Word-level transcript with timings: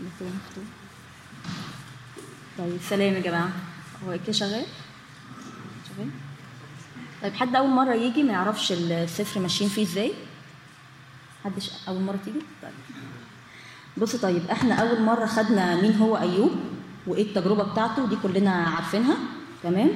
مفتوح 0.00 0.28
طيب 2.58 2.78
سلام 2.88 3.14
يا 3.14 3.20
جماعة. 3.20 3.50
هو 4.06 4.18
كده 4.24 4.32
شغال؟ 4.32 4.64
شغال. 5.88 6.10
طيب 7.22 7.34
حد 7.34 7.56
أول 7.56 7.70
مرة 7.70 7.94
يجي 7.94 8.22
ما 8.22 8.32
يعرفش 8.32 8.72
الصفر 8.72 9.40
ماشيين 9.40 9.70
فيه 9.70 9.82
إزاي؟ 9.82 10.12
حدش 11.44 11.70
أول 11.88 12.00
مرة 12.02 12.18
تيجي؟ 12.24 12.38
طيب. 12.62 12.72
بصوا 13.96 14.20
طيب 14.20 14.42
إحنا 14.50 14.74
أول 14.74 15.02
مرة 15.02 15.26
خدنا 15.26 15.76
مين 15.76 15.94
هو 15.96 16.16
أيوب 16.16 16.52
وإيه 17.06 17.22
التجربة 17.22 17.62
بتاعته 17.62 18.06
دي 18.06 18.16
كلنا 18.22 18.50
عارفينها. 18.50 19.16
تمام؟ 19.62 19.90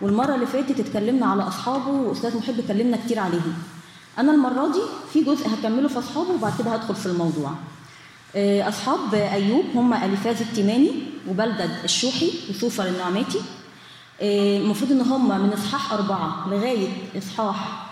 والمرة 0.00 0.34
اللي 0.34 0.46
فاتت 0.46 0.80
اتكلمنا 0.80 1.26
على 1.26 1.42
أصحابه 1.42 1.88
وأستاذ 1.90 2.36
محب 2.38 2.58
اتكلمنا 2.58 2.96
كتير 2.96 3.18
عليهم. 3.18 3.54
أنا 4.18 4.32
المرة 4.32 4.72
دي 4.72 4.80
في 5.12 5.24
جزء 5.24 5.48
هكمله 5.48 5.88
في 5.88 5.98
أصحابه 5.98 6.30
وبعد 6.30 6.52
كده 6.58 6.70
هدخل 6.74 6.94
في 6.94 7.06
الموضوع. 7.06 7.54
آه، 8.36 8.68
أصحاب 8.68 9.14
أيوب 9.14 9.64
هم 9.74 9.94
اليفاز 9.94 10.40
التيماني 10.40 10.90
وبلدد 11.28 11.70
الشوحي 11.84 12.30
وسوفر 12.50 12.86
النعماتي 12.86 13.38
آه، 14.20 14.58
المفروض 14.58 14.92
إن 14.92 15.00
هم 15.00 15.40
من 15.42 15.52
إصحاح 15.52 15.92
أربعة 15.92 16.46
لغاية 16.50 16.88
إصحاح 17.18 17.86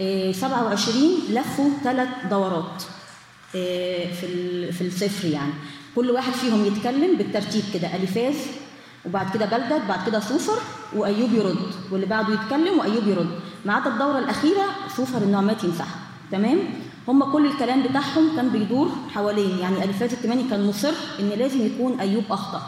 آه، 0.00 0.32
27 0.32 1.02
لفوا 1.30 1.70
ثلاث 1.84 2.08
دورات 2.30 2.82
آه، 3.56 4.12
في 4.12 4.72
في 4.72 4.80
السفر 4.80 5.28
يعني. 5.28 5.52
كل 5.96 6.10
واحد 6.10 6.32
فيهم 6.32 6.64
يتكلم 6.64 7.16
بالترتيب 7.16 7.62
كده 7.74 7.96
اليفاز 7.96 8.34
وبعد 9.06 9.34
كده 9.34 9.46
بلدد 9.46 9.82
بعد 9.88 10.06
كده 10.06 10.20
سوفر 10.20 10.58
وأيوب 10.96 11.32
يرد 11.32 11.56
واللي 11.90 12.06
بعده 12.06 12.34
يتكلم 12.34 12.78
وأيوب 12.78 13.06
يرد. 13.08 13.30
ما 13.64 13.72
عدا 13.74 13.90
الدورة 13.90 14.18
الأخيرة 14.18 14.64
صوفر 14.96 15.18
النعماتي 15.18 15.64
يمسحها 15.64 15.98
تمام؟ 16.32 16.58
هم 17.10 17.24
كل 17.32 17.46
الكلام 17.46 17.82
بتاعهم 17.82 18.36
كان 18.36 18.48
بيدور 18.48 18.88
حوالين 19.14 19.58
يعني 19.58 19.84
أليفاز 19.84 20.12
التيماني 20.12 20.42
كان 20.50 20.66
مصر 20.66 20.94
إن 21.20 21.28
لازم 21.28 21.66
يكون 21.66 22.00
أيوب 22.00 22.24
أخطأ. 22.30 22.62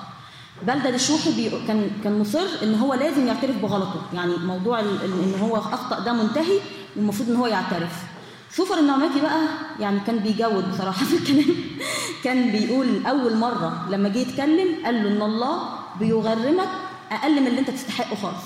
بلدد 0.62 0.95
الشوحي 0.95 1.33
بي... 1.37 1.67
كان 1.67 1.91
كان 2.05 2.19
مصر 2.19 2.47
إن 2.63 2.75
هو 2.75 2.95
لازم 2.95 3.27
يعترف 3.27 3.57
بغلطه. 3.63 4.03
يعني 4.15 4.37
موضوع 4.37 4.81
ال... 4.81 4.87
إن 5.05 5.35
هو 5.43 5.57
أخطأ 5.57 6.01
ده 6.01 6.13
منتهي 6.13 6.59
والمفروض 6.97 7.31
إن 7.31 7.37
هو 7.37 7.47
يعترف. 7.47 8.03
صوفر 8.51 8.79
النعماتي 8.79 9.20
بقى 9.20 9.41
يعني 9.81 10.01
كان 10.01 10.19
بيجود 10.19 10.70
بصراحة 10.70 11.05
في 11.05 11.17
الكلام. 11.17 11.57
كان 12.25 12.53
بيقول 12.53 13.07
أول 13.07 13.37
مرة 13.37 13.87
لما 13.91 14.09
جه 14.09 14.19
يتكلم 14.19 14.85
قال 14.85 14.95
له 14.95 15.09
إن 15.09 15.23
الله 15.23 15.69
بيغرمك 16.01 16.69
أقل 17.13 17.41
من 17.41 17.47
اللي 17.47 17.61
أنت 17.61 17.70
تستحقه 17.70 18.17
خالص. 18.17 18.45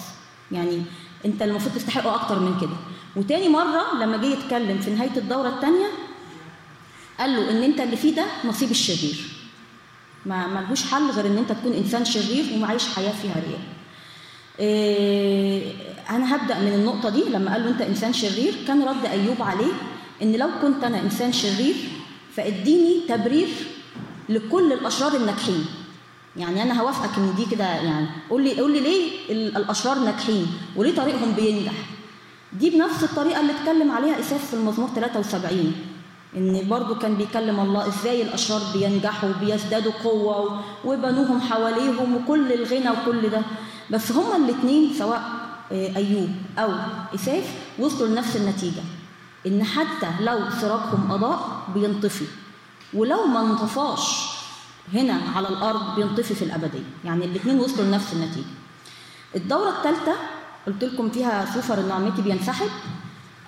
يعني 0.53 0.83
أنت 1.27 1.43
المفروض 1.43 1.75
تستحقه 1.75 2.15
أكتر 2.15 2.39
من 2.39 2.61
كده. 2.61 2.77
وتاني 3.17 3.49
مرة 3.49 3.95
لما 4.01 4.17
جه 4.17 4.27
يتكلم 4.27 4.79
في 4.79 4.91
نهاية 4.91 5.17
الدورة 5.17 5.49
الثانية 5.49 5.87
قال 7.19 7.31
له 7.37 7.51
إن 7.51 7.63
أنت 7.63 7.81
اللي 7.81 7.97
فيه 7.97 8.15
ده 8.15 8.25
نصيب 8.45 8.71
الشرير. 8.71 9.17
ما 10.27 10.47
ملهوش 10.47 10.83
حل 10.83 11.11
غير 11.11 11.27
إن 11.27 11.37
أنت 11.39 11.53
تكون 11.53 11.73
إنسان 11.73 12.05
شرير 12.05 12.45
ومعيش 12.55 12.89
حياة 12.89 13.13
فيها 13.23 13.35
رياء. 13.49 13.61
إيه 14.61 15.73
أنا 16.11 16.37
هبدأ 16.37 16.59
من 16.59 16.73
النقطة 16.75 17.09
دي. 17.11 17.23
لما 17.25 17.53
قال 17.53 17.63
له 17.63 17.69
أنت 17.71 17.81
إنسان 17.81 18.13
شرير 18.13 18.55
كان 18.67 18.83
رد 18.83 19.05
أيوب 19.07 19.43
عليه 19.43 19.73
إن 20.23 20.33
لو 20.33 20.49
كنت 20.63 20.85
أنا 20.85 21.01
إنسان 21.01 21.33
شرير 21.33 21.75
فاديني 22.37 23.01
تبرير 23.09 23.49
لكل 24.29 24.73
الأشرار 24.73 25.17
الناجحين. 25.17 25.67
يعني 26.37 26.63
أنا 26.63 26.81
هوافقك 26.81 27.19
إن 27.19 27.35
دي 27.37 27.45
كده 27.57 27.65
يعني. 27.65 28.07
قول 28.31 28.45
لي 28.45 28.61
قول 28.61 28.73
لي 28.73 28.81
ليه 28.81 29.11
ال- 29.31 29.57
الأشرار 29.57 29.99
ناجحين 29.99 30.47
وليه 30.77 30.95
طريقهم 30.95 31.33
بينجح؟ 31.33 31.73
دي 32.59 32.71
بنفس 32.71 33.05
الطريقة 33.05 33.41
اللي 33.41 33.53
اتكلم 33.53 33.91
عليها 33.93 34.21
أساس 34.21 34.41
في 34.41 34.55
المزمور 34.55 34.89
73 34.95 35.73
إن 36.37 36.69
برضو 36.69 36.95
كان 36.95 37.15
بيكلم 37.15 37.61
الله 37.61 37.89
إزاي 37.89 38.23
الأشرار 38.23 38.61
بينجحوا 38.75 39.33
بيزدادوا 39.41 39.93
قوة 40.05 40.39
و- 40.41 40.59
وبنوهم 40.85 41.41
حواليهم 41.41 42.17
وكل 42.17 42.53
الغنى 42.53 42.91
وكل 42.91 43.29
ده. 43.31 43.43
بس 43.91 44.13
هما 44.13 44.37
الاثنين 44.37 44.95
سواء 44.99 45.23
آه، 45.73 45.97
أيوب 45.97 46.29
أو 46.59 46.71
إساف 47.15 47.45
وصلوا 47.79 48.09
لنفس 48.09 48.37
النتيجة 48.37 48.83
إن 49.47 49.65
حتى 49.65 50.09
لو 50.21 50.39
سراجهم 50.61 51.13
أضاء 51.13 51.63
بينطفي 51.75 52.25
ولو 52.95 53.27
ما 53.27 53.41
انطفاش 53.41 54.27
هنا 54.95 55.21
على 55.37 55.49
الأرض 55.49 55.95
بينطفي 55.97 56.35
في 56.35 56.45
الأبدية. 56.45 56.85
يعني 57.05 57.25
الاثنين 57.25 57.61
وصلوا 57.61 57.85
لنفس 57.87 58.13
النتيجة. 58.13 58.47
الدورة 59.37 59.71
الثالثه 59.71 60.13
قلت 60.67 60.85
لكم 60.85 61.11
فيها 61.11 61.55
سوفر 61.55 61.79
النعمتي 61.79 62.23
بينسحب. 62.23 62.69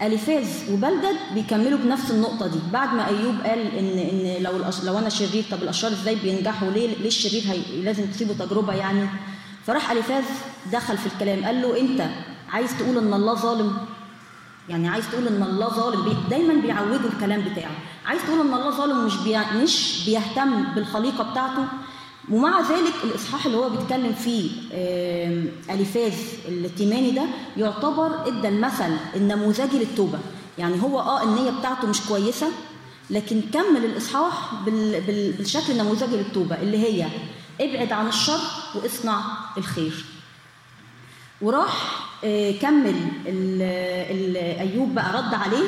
اليفاز 0.02 0.70
وبلدد 0.72 1.16
بيكملوا 1.34 1.78
بنفس 1.78 2.10
النقطة 2.10 2.46
دي. 2.46 2.58
بعد 2.72 2.94
ما 2.94 3.06
أيوب 3.08 3.34
قال 3.44 3.58
ان 3.78 3.98
إن 3.98 4.42
لو. 4.42 4.52
لو 4.84 4.98
أنا 4.98 5.08
شرير 5.08 5.44
طب 5.50 5.62
الأشرار 5.62 5.92
إزاي 5.92 6.14
بينجحوا؟ 6.14 6.70
ليه 6.70 6.96
ليه 6.96 7.08
الشرير 7.08 7.42
هي... 7.46 7.82
لازم 7.82 8.06
تسيبه 8.06 8.34
تجربة 8.34 8.72
يعني؟ 8.74 9.08
فراح 9.66 9.90
اليفاز 9.90 10.24
دخل 10.72 10.98
في 10.98 11.06
الكلام 11.06 11.44
قال 11.44 11.62
له 11.62 11.80
أنت 11.80 12.08
عايز 12.50 12.78
تقول 12.78 12.98
إن 12.98 13.14
الله 13.14 13.34
ظالم؟ 13.34 13.76
يعني 14.68 14.88
عايز 14.88 15.04
تقول 15.10 15.26
إن 15.26 15.42
الله 15.42 15.68
ظالم. 15.68 16.14
دايما 16.30 16.54
بيعودوا 16.54 17.10
الكلام 17.10 17.40
بتاعه. 17.40 17.70
عايز 18.06 18.22
تقول 18.22 18.40
إن 18.40 18.54
الله 18.54 18.70
ظالم 18.70 19.06
مش 19.06 19.16
بي... 19.16 19.38
مش 19.62 20.04
بيهتم 20.06 20.64
بالخليقة 20.74 21.30
بتاعته؟ 21.30 21.64
ومع 22.30 22.60
ذلك 22.60 22.94
الإصحاح 23.04 23.46
اللي 23.46 23.56
هو 23.58 23.68
بيتكلم 23.68 24.12
فيه 24.12 24.50
آم، 24.74 25.48
أليفاز 25.70 26.12
التيماني 26.48 27.10
ده 27.10 27.22
يعتبر 27.56 28.28
إدى 28.28 28.48
المثل 28.48 28.96
النموذجي 29.16 29.78
للتوبة 29.78 30.18
يعني 30.58 30.82
هو 30.82 31.00
آه 31.00 31.22
النية 31.22 31.50
بتاعته 31.50 31.88
مش 31.88 32.00
كويسة 32.00 32.48
لكن 33.10 33.40
كمل. 33.52 34.00
بال... 34.66 35.00
بالشكل 35.38 35.72
النموذجي 35.72 36.16
للتوبة 36.16 36.56
اللي 36.62 36.78
هي 36.78 37.06
ابعد 37.60 37.92
عن 37.92 38.08
الشر 38.08 38.40
واصنع 38.74 39.20
الخير 39.58 40.04
وراح 41.42 41.98
آه، 42.24 42.52
كمل 42.52 42.96
أيوب 44.60 44.94
بقى 44.94 45.12
رد 45.12 45.34
عليه 45.34 45.64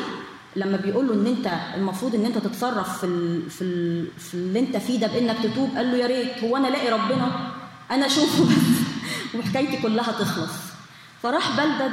لما 0.57 0.77
بيقول 0.77 1.09
له 1.09 1.15
إن 1.15 1.27
أنت 1.27 1.51
المفروض 1.75 2.15
إن 2.15 2.25
أنت 2.25 2.39
تتصرف 2.39 3.01
في 3.01 3.41
في 3.51 4.05
في 4.19 4.35
اللي 4.35 4.61
أنت 4.61 4.77
فيه 4.77 5.01
ده 5.01 5.07
بإنك 5.07 5.37
تتوب 5.43 5.71
قال 5.77 5.91
له 5.91 5.97
يا 5.97 6.07
ريت 6.07 6.45
هو 6.45 6.57
أنا 6.57 6.69
الاقي 6.69 6.89
ربنا؟ 6.91 7.51
أنا 7.91 8.07
أشوفه 8.07 8.45
بس. 8.45 8.81
وحكايتي 9.35 9.83
كلها 9.83 10.13
تخلص. 10.13 10.53
فراح 11.23 11.57
بلدد 11.57 11.93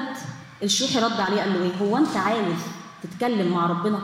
الشوحي 0.63 1.00
رد 1.00 1.19
عليه 1.19 1.41
قال 1.41 1.53
له 1.53 1.63
إيه؟ 1.63 1.75
هو 1.81 1.97
أنت 1.97 2.18
عاوز 2.18 2.62
تتكلم 3.03 3.51
مع 3.51 3.66
ربنا؟ 3.66 4.00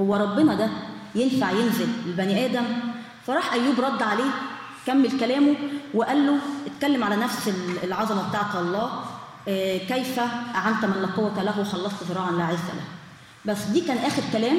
هو 0.00 0.16
ربنا 0.16 0.54
ده 0.54 0.68
ينفع 1.14 1.50
ينزل 1.50 1.88
البني 2.06 2.46
آدم؟ 2.46 2.64
فراح 3.26 3.52
أيوب 3.52 3.80
رد 3.80 4.02
عليه 4.02 4.30
كمل 4.86 5.20
كلامه 5.20 5.54
وقال 5.94 6.26
له 6.26 6.38
اتكلم 6.66 7.04
على 7.04 7.16
نفس 7.16 7.50
العظمة 7.84 8.28
بتاعت 8.28 8.54
الله 8.56 9.04
آه، 9.48 9.78
كيف 9.78 10.18
أعنت 10.54 10.84
من 10.84 11.02
لا 11.02 11.08
قوة 11.16 11.42
له 11.42 11.60
وخلصت 11.60 12.02
ذراعا 12.10 12.30
لا 12.30 12.44
عز 12.44 12.56
له. 12.56 12.84
بس 13.48 13.64
دي 13.64 13.80
كان 13.80 13.98
آخر 13.98 14.22
كلام 14.32 14.58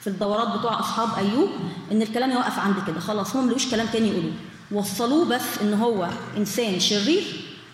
في 0.00 0.06
الدورات 0.06 0.58
بتوع 0.58 0.80
أصحاب 0.80 1.08
أيوب 1.18 1.48
إن 1.92 2.02
الكلام 2.02 2.30
يوقف 2.30 2.58
عند 2.58 2.74
كده. 2.86 3.00
خلاص 3.00 3.36
هم 3.36 3.46
ملوش 3.46 3.70
كلام 3.70 3.86
تاني 3.86 4.08
يقولوه 4.08 4.32
وصلوه 4.72 5.24
بس 5.24 5.58
إن 5.62 5.74
هو 5.74 6.08
إنسان 6.36 6.80
شرير 6.80 7.22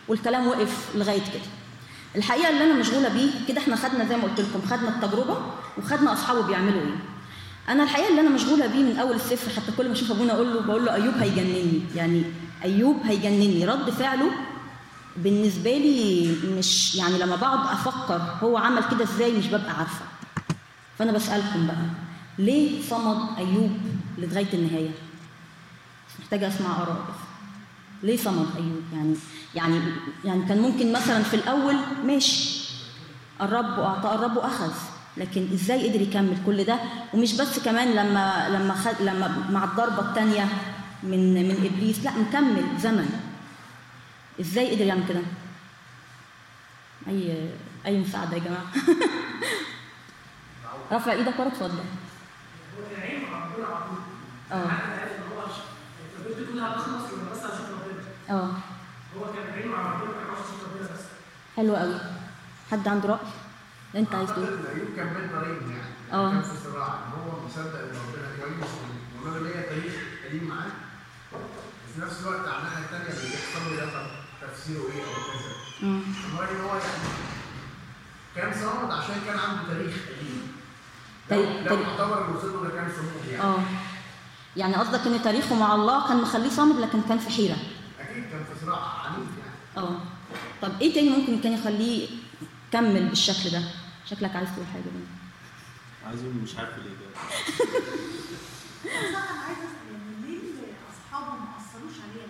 والكلام 0.08 0.46
وقف 0.46 0.88
لغاية 0.94 1.18
كده. 1.20 1.42
الحقيقة 2.16 2.48
اللي 2.48 2.64
أنا 2.64 2.74
مشغولة 2.74 3.08
بيه 3.08 3.30
كده 3.48 3.58
إحنا 3.60 3.76
خدنا 3.76 4.04
زي 4.08 4.16
ما 4.16 4.22
قلت 4.22 4.40
لكم 4.40 4.60
خدنا 4.70 4.88
التجربة 4.88 5.36
وخدنا 5.78 6.12
أصحابه 6.12 6.40
بيعملوا 6.42 6.80
إيه. 6.80 6.96
أنا 7.68 7.82
الحقيقة 7.82 8.08
اللي 8.08 8.20
أنا 8.20 8.30
مشغولة 8.30 8.66
بيه 8.66 8.82
من 8.82 8.96
أول 8.98 9.16
السفر 9.16 9.60
حتى 9.60 9.72
كل 9.78 9.86
ما 9.86 9.92
أشوف 9.92 10.10
أبونا 10.10 10.32
أقول 10.32 10.54
له 10.54 10.60
بقول 10.60 10.84
له 10.84 10.94
أيوب 10.94 11.14
هيجنني. 11.14 11.80
يعني 11.96 12.22
أيوب 12.64 12.96
هيجنني. 13.04 13.64
رد 13.64 13.90
فعله 13.90 14.30
بالنسبة 15.16 15.70
لي 15.70 16.34
مش 16.58 16.94
يعني 16.94 17.18
لما 17.18 17.36
بقعد 17.36 17.58
أفكر 17.72 18.22
هو 18.42 18.56
عمل 18.56 18.82
كده 18.90 19.04
إزاي 19.04 19.32
مش 19.32 19.46
ببقى 19.46 19.72
عارفة. 19.78 20.04
فأنا 20.98 21.12
بسألكم 21.12 21.66
بقى 21.66 21.86
ليه 22.38 22.82
صمد 22.82 23.38
النهاية؟ 24.54 24.90
مش 26.08 26.20
محتاجة 26.20 26.48
أسمع 26.48 26.76
آراء 26.82 27.00
بس 27.08 27.26
ليه 28.02 28.16
صمد 28.16 28.46
أيوب؟ 28.56 28.82
يعني 28.92 29.14
يعني 29.54 29.80
يعني 30.24 30.48
كان 30.48 30.58
ممكن 30.58 30.92
مثلا 30.92 31.22
في 31.22 31.34
الأول 31.34 31.76
ماشي 32.04 32.66
الرب 33.40 33.78
واعطى 33.78 34.14
الرب 34.14 34.36
واخذ 34.36 34.72
لكن 35.16 35.48
إزاي 35.54 35.88
قدر 35.90 36.00
يكمل 36.00 36.36
كل 36.46 36.64
ده؟ 36.64 36.78
ومش 37.14 37.34
بس 37.36 37.58
كمان 37.58 37.88
لما 37.94 38.48
لما 38.48 38.74
خد 38.74 39.02
لما 39.02 39.46
مع 39.50 39.64
الضربة 39.64 40.08
الثانية 40.08 40.48
من 41.02 41.34
من 41.34 41.70
إبليس 41.72 42.04
لا 42.04 42.10
مكمل 42.18 42.64
زمن. 42.80 43.20
إزاي 44.40 44.74
قدر 44.74 44.84
يعمل 44.86 45.02
كده؟ 45.08 45.20
أي 47.08 47.48
أي 47.86 47.98
مساعدة 47.98 48.34
يا 48.36 48.42
جماعة؟ 48.42 48.64
رفع 50.92 51.12
إيدك 51.12 51.38
ورا 51.40 51.48
اتفضل. 51.48 51.78
آه. 54.52 54.70
آه. 58.30 58.50
هو 59.16 59.24
كان 59.34 59.52
عين 59.54 59.68
مع 59.68 59.92
ربنا 59.92 60.12
كان 60.12 60.26
عاوز 60.26 60.38
يشوف 60.40 60.64
ربنا 60.64 60.88
بس 60.94 61.00
حلو 61.56 61.76
قوي. 61.76 62.00
حد 62.70 62.88
عنده 62.88 63.08
رأي؟ 63.08 63.18
انت 63.96 64.14
عايز 64.14 64.28
تقول. 64.30 64.44
أيوب 64.46 64.88
كان 64.96 65.14
بين 65.14 65.32
نارين 65.32 65.70
يعني. 65.70 65.82
آه. 66.12 66.30
كان 66.30 66.42
في 66.42 66.56
صراع. 66.64 66.86
هو 66.88 67.44
مصدق 67.46 67.78
إن 67.78 67.88
ربنا 67.88 68.28
كويس 68.40 68.70
والراجل 69.22 69.44
ليا 69.46 69.62
تاريخ 69.62 69.92
قديم 70.28 70.44
معاه. 70.48 70.70
في 71.94 72.00
نفس 72.00 72.20
الوقت 72.22 72.48
على 72.48 72.58
الناحيه 72.58 72.84
الثانية 72.84 73.08
اللي 73.08 73.30
بيحصل 73.30 73.70
له 73.70 73.76
ده 73.76 74.06
تفسيره 74.48 74.80
إيه 74.80 75.02
أو 75.02 75.14
كذا. 75.32 75.52
الراجل 76.34 76.60
هو 76.60 76.74
يعني 76.76 77.08
كان 78.36 78.52
صامد 78.62 78.90
عشان 78.90 79.14
كان 79.26 79.38
عنده 79.38 79.62
تاريخ 79.72 79.94
قديم. 79.94 80.55
ده 81.30 81.36
طيب. 81.36 81.80
يعتبر 81.80 82.24
اللي 82.26 82.38
وصل 82.38 82.52
له 82.54 82.62
ده 82.68 82.74
كان 82.74 82.88
صمود 82.96 83.30
يعني. 83.30 83.42
آه. 83.42 83.58
يعني 84.56 84.74
قصدك 84.74 85.06
إن 85.06 85.22
تاريخه 85.22 85.54
مع 85.54 85.74
الله 85.74 86.08
كان 86.08 86.16
مخليه 86.22 86.50
صامد 86.50 86.76
لكن 86.80 87.02
كان 87.08 87.18
في 87.18 87.30
حيرة. 87.30 87.56
أكيد 88.00 88.24
كان 88.30 88.44
في 88.44 88.66
صراع 88.66 88.78
عنيف 89.04 89.28
يعني. 89.38 89.86
آه. 89.86 89.98
طب 90.62 90.80
إيه 90.80 90.94
تاني 90.94 91.10
ممكن 91.10 91.40
كان 91.40 91.52
يخليه 91.52 92.08
كمل 92.72 93.08
بالشكل 93.08 93.50
ده؟ 93.50 93.62
شكلك 94.06 94.36
عايز 94.36 94.48
تقول 94.54 94.66
حاجة 94.66 94.82
بقى 94.82 95.16
عايز 96.08 96.20
أقول 96.22 96.34
مش 96.34 96.56
عارف 96.58 96.68
الاجابه 96.68 97.16
أنا 99.08 99.18
عايزة 99.18 99.62
أسأل 99.62 99.92
يعني 99.92 100.26
ليه 100.26 100.40
أصحابه 100.92 101.30
ما 101.32 101.48
أثروش 101.58 101.94
عليه 102.04 102.26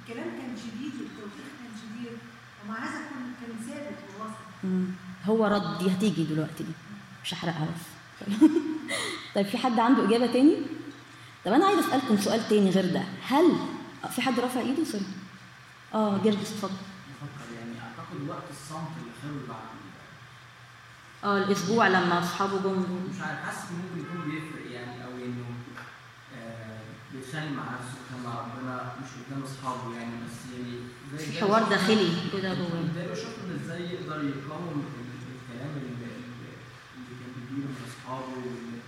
الكلام 0.00 0.30
كان 0.38 0.56
شديد 0.56 0.92
والتوفيق 1.00 1.46
كان 1.60 1.72
شديد. 1.82 2.18
ومع 2.64 2.78
هذا 2.78 2.98
كان 2.98 3.32
كان 3.40 3.66
ثابت 3.68 3.98
وواثق. 4.18 4.40
هو 5.26 5.46
رد 5.46 5.78
دي 5.78 5.92
هتيجي 5.92 6.24
دلوقتي 6.24 6.64
دي. 6.64 6.72
مش 7.24 7.34
هحرقها 7.34 7.64
بس. 7.64 7.99
طيب 9.34 9.46
في 9.46 9.58
حد 9.58 9.78
عنده 9.78 10.08
إجابة 10.08 10.26
تاني؟ 10.26 10.56
طب 11.44 11.52
أنا 11.52 11.66
عايز 11.66 11.78
أسألكم 11.78 12.16
سؤال 12.16 12.48
تاني 12.48 12.70
غير 12.70 12.86
ده. 12.92 13.02
هل 13.28 13.52
في 14.10 14.22
حد 14.22 14.40
رافع 14.40 14.60
إيده؟ 14.60 14.84
سوري. 14.84 15.04
آه 15.94 16.18
جرجس 16.18 16.36
اتفضل. 16.52 16.72
بفكر 16.74 17.54
يعني 17.58 17.72
أعتقد 17.80 18.28
وقت 18.28 18.50
الصمت 18.50 18.90
اللي 19.00 19.12
خلوا 19.22 19.48
بعد 19.48 19.70
آه 21.24 21.38
الأسبوع 21.38 21.88
لما 21.88 22.18
أصحابه 22.18 22.58
جم. 22.62 22.84
مش 23.14 23.20
عارف 23.20 23.40
حاسس 23.44 23.66
ممكن 23.72 24.00
يكون 24.06 24.30
بيفرق 24.30 24.70
يعني 24.72 25.04
أو 25.04 25.10
إنه 25.10 25.44
آه، 26.38 26.80
بيتخانق 27.12 27.50
مع 27.50 27.62
نفسه 27.62 27.98
كان 28.10 28.22
مع 28.24 28.40
ربنا 28.40 28.92
مش 29.02 29.08
قدام 29.26 29.42
أصحابه 29.42 29.94
يعني 29.96 30.10
بس 30.26 30.52
يعني 30.52 30.74
زي 31.18 31.40
حوار 31.40 31.62
داخلي 31.68 32.08
كده 32.32 32.54
جواه 32.54 32.82
ده 32.96 33.12
بشوف 33.12 33.34
إن 33.44 33.60
إزاي 33.64 33.82
يقدر 33.82 34.16
يقاوم 34.24 34.68
ال- 34.68 35.00
الكلام 35.36 35.70
اللي 35.76 35.99
بيجيله 37.50 37.68
من 37.68 37.84
اصحابه 37.88 38.32
واللي 38.36 38.80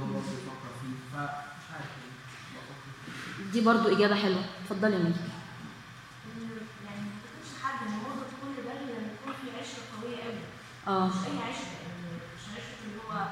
هو 0.00 0.06
برضه 0.06 0.30
بيفكر 0.30 0.72
فيه. 0.80 0.96
فمش 1.12 1.66
عارف. 1.74 1.90
دي 3.52 3.60
برضو 3.60 3.88
إجابة 3.96 4.14
حلوة. 4.14 4.44
اتفضلي 4.64 4.94
يا 4.94 4.98
ميكي. 4.98 5.18
يعني 6.86 7.00
ما 7.00 7.10
تاخدش 7.22 7.50
حد 7.62 7.88
هو 7.88 8.10
كل 8.42 8.62
ده 8.66 8.72
لما 8.74 9.08
يكون 9.14 9.32
في 9.42 9.58
عشرة 9.60 9.82
قوية 10.02 10.22
قوي. 10.24 10.42
آه. 10.88 11.06
مش 11.06 11.14
أي 11.14 11.38
عشرة 11.48 11.74
يعني 11.84 12.08
مش 12.36 12.44
عشرة 12.52 12.78
اللي 12.84 12.98
هو 13.08 13.26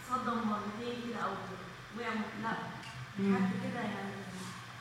اتصدم 0.00 0.48
مرتين 0.48 0.94
كده 1.10 1.20
أو 1.24 1.30
وقع 1.98 2.14
لا. 2.42 2.48
حد 3.36 3.50
كده 3.64 3.80
يعني 3.80 4.14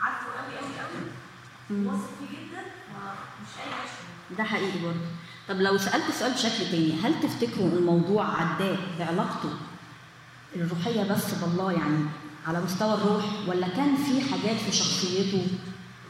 عارفه 0.01 0.25
قوي 0.25 0.57
قوي 0.57 0.79
قوي. 0.79 1.85
واثق 1.87 2.09
فيه 2.19 2.37
جدا 2.37 2.61
فمش 2.87 3.51
أي 3.63 3.73
عشرة. 3.73 4.37
ده 4.37 4.43
حقيقي 4.43 4.79
برضه. 4.83 5.05
طب 5.49 5.61
لو 5.61 5.77
سألت 5.77 6.11
سؤال 6.19 6.31
بشكل 6.31 6.71
تاني 6.71 6.93
هل 7.03 7.13
تفتكروا 7.23 7.67
الموضوع 7.67 8.41
عداه 8.41 8.77
بعلاقته 8.99 9.49
الروحية 10.55 11.03
بس 11.03 11.33
بالله 11.33 11.71
يعني 11.71 12.05
على 12.47 12.61
مستوى 12.61 12.93
الروح 12.93 13.25
ولا 13.47 13.67
كان 13.67 13.95
في 13.95 14.21
حاجات 14.31 14.55
في 14.57 14.71
شخصيته 14.71 15.47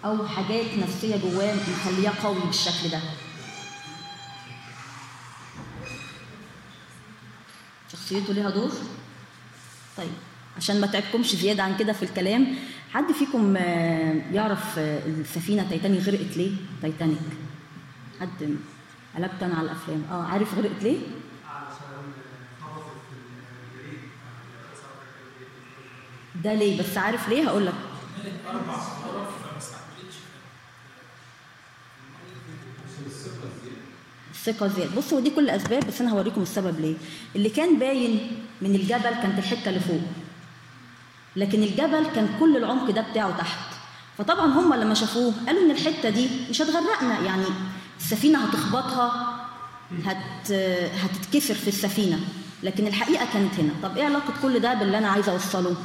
أو 0.06 0.27
حاجات 0.27 0.65
نفسية 0.77 1.18
جواه 1.18 1.56
مخليه 1.56 2.09
قوي 2.24 2.39
بالشكل 2.39 2.89
ده؟ 2.89 3.00
شخصيته 7.91 8.33
ليها 8.33 8.50
دور؟ 8.50 8.71
طيب 9.97 10.12
عشان 10.57 10.81
ما 10.81 10.88
تعبكمش 10.88 11.36
زيادة 11.36 11.63
عن 11.63 11.77
كده 11.77 11.94
في 11.94 12.03
الكلام 12.03 12.56
حد 12.94 13.12
فيكم 13.12 13.57
آه، 13.57 14.21
يعرف 14.31 14.80
آه، 14.80 15.06
السفينة 15.06 15.69
تايتانيك 15.69 16.01
غرقت 16.01 16.38
ليه؟ 16.38 16.51
تايتانيك 16.81 17.19
حد 18.21 18.57
أنا 19.17 19.56
على 19.56 19.65
الأفلام. 19.65 20.03
آه 20.11 20.23
عارف 20.23 20.56
غرقت 20.56 20.83
ليه؟ 20.83 21.00
ده 26.44 26.53
ليه؟ 26.53 26.79
بس 26.79 26.97
عارف 26.97 27.29
ليه؟ 27.29 27.50
هقول 27.50 27.65
لك. 27.65 27.73
الثقة 34.31 34.67
زيادة. 34.67 34.95
بصوا 34.95 35.19
دي 35.19 35.29
كل 35.29 35.50
أسباب 35.50 35.88
بس 35.88 36.01
أنا 36.01 36.12
هوريكم 36.12 36.41
السبب 36.41 36.79
ليه. 36.79 36.95
اللي 37.35 37.50
كان 37.50 37.79
باين 37.79 38.31
من 38.62 38.75
الجبل 38.75 39.09
كانت 39.09 39.39
الحتة 39.39 39.69
اللي 39.69 39.79
فوق. 39.79 40.01
لكن 41.35 41.63
الجبل 41.63 42.05
كان 42.15 42.29
كل 42.39 42.57
العمق 42.57 42.91
ده 42.91 43.01
بتاعه 43.01 43.38
تحت. 43.38 43.73
فطبعا 44.17 44.45
هم 44.45 44.73
لما 44.73 44.94
شافوه 44.94 45.33
قالوا 45.47 45.62
إن 45.62 45.71
الحتة 45.71 46.09
دي 46.09 46.29
مش 46.50 46.62
هتغرقنا. 46.62 47.19
يعني 47.19 47.45
السفينة 48.00 48.40
هتخبطها 48.40 49.36
هت 50.06 50.51
هتتكسر 50.94 51.54
في 51.54 51.68
السفينة. 51.68 52.19
لكن 52.63 52.88
الحقيقة 52.88 53.28
كانت 53.34 53.54
هنا. 53.60 53.72
طب 53.84 53.98
إيه 53.98 54.04
علاقة 54.06 54.34
كل 54.42 54.60
ده 54.60 54.74
باللي 54.74 54.98
أنا 54.98 55.07
عايزة 55.10 55.31
أوصله؟ 55.31 55.75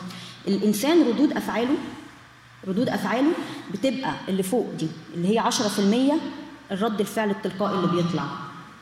الإنسان 0.48 1.08
ردود 1.08 1.32
أفعاله 1.32 1.74
ردود 2.68 2.88
أفعاله 2.88 3.32
بتبقى 3.72 4.14
اللي 4.28 4.42
فوق 4.42 4.72
دي 4.78 4.88
اللي 5.14 5.28
هي 5.28 5.38
10% 5.38 6.72
الرد 6.72 7.00
الفعل 7.00 7.30
التلقائي 7.30 7.74
اللي 7.74 7.86
بيطلع. 8.02 8.24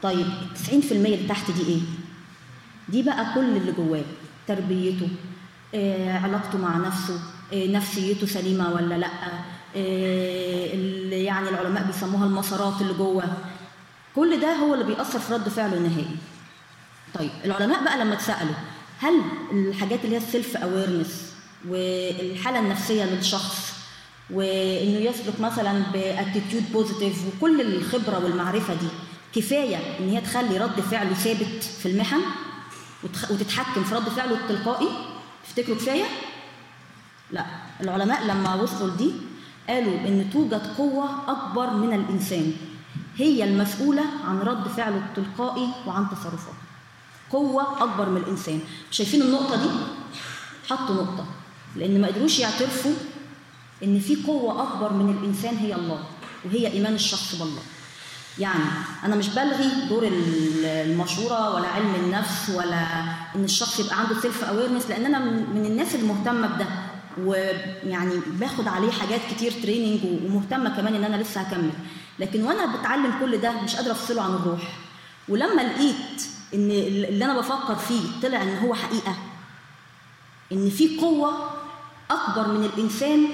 طيب 0.03 0.27
90% 0.69 0.73
اللي 0.93 1.27
تحت 1.29 1.51
دي 1.51 1.63
إيه؟ 1.63 1.81
دي 2.89 3.03
بقى 3.03 3.35
كل 3.35 3.57
اللي 3.57 3.73
جواه. 3.73 4.05
تربيته 4.49 5.09
آه، 5.75 6.19
علاقته 6.19 6.59
مع 6.59 6.77
نفسه 6.77 7.21
آه، 7.53 7.67
نفسيته 7.67 8.27
سليمة 8.27 8.71
ولا 8.73 8.95
لأ؟ 8.95 9.07
آه، 9.07 9.45
اللي 9.77 11.25
يعني 11.25 11.49
العلماء 11.49 11.83
بيسموها 11.85 12.27
المسارات 12.27 12.81
اللي 12.81 12.95
جوه. 12.95 13.25
كل 14.17 14.41
ده 14.41 14.55
هو 14.57 14.75
اللي 14.75 14.85
بيأثر 14.85 15.19
في 15.19 15.35
رد 15.35 15.49
فعله 15.49 15.77
النهائي 15.77 16.17
طيب 17.15 17.31
العلماء 17.45 17.85
بقى 17.85 17.99
لما 17.99 18.15
اتسألوا 18.15 18.55
هل 19.01 19.21
الحاجات 19.53 20.05
اللي 20.05 20.17
هي 20.17 20.21
ال 20.21 20.28
self 20.28 20.57
awareness 20.57 21.33
والحالة 21.69 22.59
النفسية 22.59 23.05
للشخص 23.05 23.73
وإنه 24.31 24.99
يسلك 24.99 25.41
مثلا 25.41 25.83
ب 25.93 26.01
attitude 26.01 26.73
positive 26.73 27.23
وكل 27.27 27.61
الخبرة 27.61 28.25
والمعرفة 28.25 28.75
دي 28.75 28.87
كفاية 29.35 29.77
إن 30.01 30.09
هي 30.09 30.21
تخلي 30.21 30.59
رد 30.59 30.81
فعله 30.81 31.15
ثابت 31.15 31.63
في 31.83 31.87
المحن 31.89 32.21
وتتحكم 33.31 33.85
في 33.85 33.95
رد 33.95 34.09
فعله 34.09 34.35
التلقائي؟ 34.35 34.89
تفتكروا 35.49 35.77
كفاية؟ 35.77 36.05
لا. 37.31 37.45
العلماء 37.81 38.25
لما 38.27 38.55
وصلوا 38.55 38.91
لدي 38.91 39.13
قالوا 39.69 39.99
إن 40.09 40.31
توجد 40.33 40.63
قوة 40.79 41.09
أكبر 41.29 41.71
من 41.71 41.93
الإنسان. 41.95 42.53
هي 43.17 43.45
المسؤولة 43.45 44.03
عن 44.29 44.39
رد 44.39 44.69
فعله 44.69 44.97
التلقائي 44.97 45.69
وعن 45.87 46.07
تصرفاته 46.11 46.59
قوة 47.31 47.83
أكبر 47.83 48.09
من 48.09 48.17
الإنسان. 48.17 48.61
شايفين 48.91 49.23
النقطة 49.23 49.57
دي؟ 49.57 49.69
حطوا 50.71 50.95
نقطة. 50.95 51.25
لأن 51.77 52.01
ما 52.01 52.09
قدروش 52.09 52.39
يعترفوا 52.39 52.93
إن 53.85 53.99
في 54.01 54.17
قوة 54.27 54.63
أكبر 54.63 54.93
من 54.93 55.11
الإنسان 55.19 55.57
هي 55.57 55.75
الله 55.75 56.05
وهي 56.45 56.73
إيمان 56.73 56.95
الشخص 56.95 57.35
بالله. 57.35 57.63
يعني 58.39 58.65
أنا 59.05 59.17
مش 59.17 59.29
بلغي 59.29 59.69
دور 59.89 60.03
ال- 60.07 60.65
المشورة 60.65 61.55
ولا 61.55 61.69
علم 61.69 61.95
النفس 61.95 62.51
ولا 62.57 62.83
إن 63.37 63.45
الشخص 63.45 63.81
يبقى 63.81 63.99
عنده 64.01 64.21
self 64.21 64.45
awareness 64.45 64.87
لأن 64.91 65.05
أنا 65.07 65.19
من 65.55 65.67
الناس 65.67 65.95
المهتمة 65.95 66.47
بده. 66.47 66.67
ويعني 67.21 68.15
باخد 68.27 68.69
عليه 68.69 68.91
حاجات 68.91 69.21
كتير 69.31 69.53
training 69.63 70.01
ومهتمة 70.05 70.77
كمان 70.77 70.95
إن 70.95 71.05
أنا 71.05 71.23
لسه 71.23 71.41
هكمل. 71.41 71.71
لكن 72.19 72.43
وأنا 72.43 72.77
بتعلم 72.77 73.15
كل 73.21 73.39
ده 73.41 73.53
مش 73.61 73.77
قادرة 73.77 73.93
أفصله 73.93 74.23
عن 74.23 74.31
الروح. 74.35 74.61
ولما 75.29 75.63
لقيت 75.63 76.23
إن 76.55 76.71
اللي 76.71 77.25
أنا 77.25 77.39
بفكر 77.41 77.75
فيه 77.75 78.01
طلع 78.23 78.43
إن 78.43 78.59
هو 78.59 78.75
حقيقة 78.75 79.17
إن 80.53 80.71
في 80.71 80.99
قوة 81.01 81.51
أكبر 82.11 82.49
من 82.49 82.65
الإنسان 82.65 83.27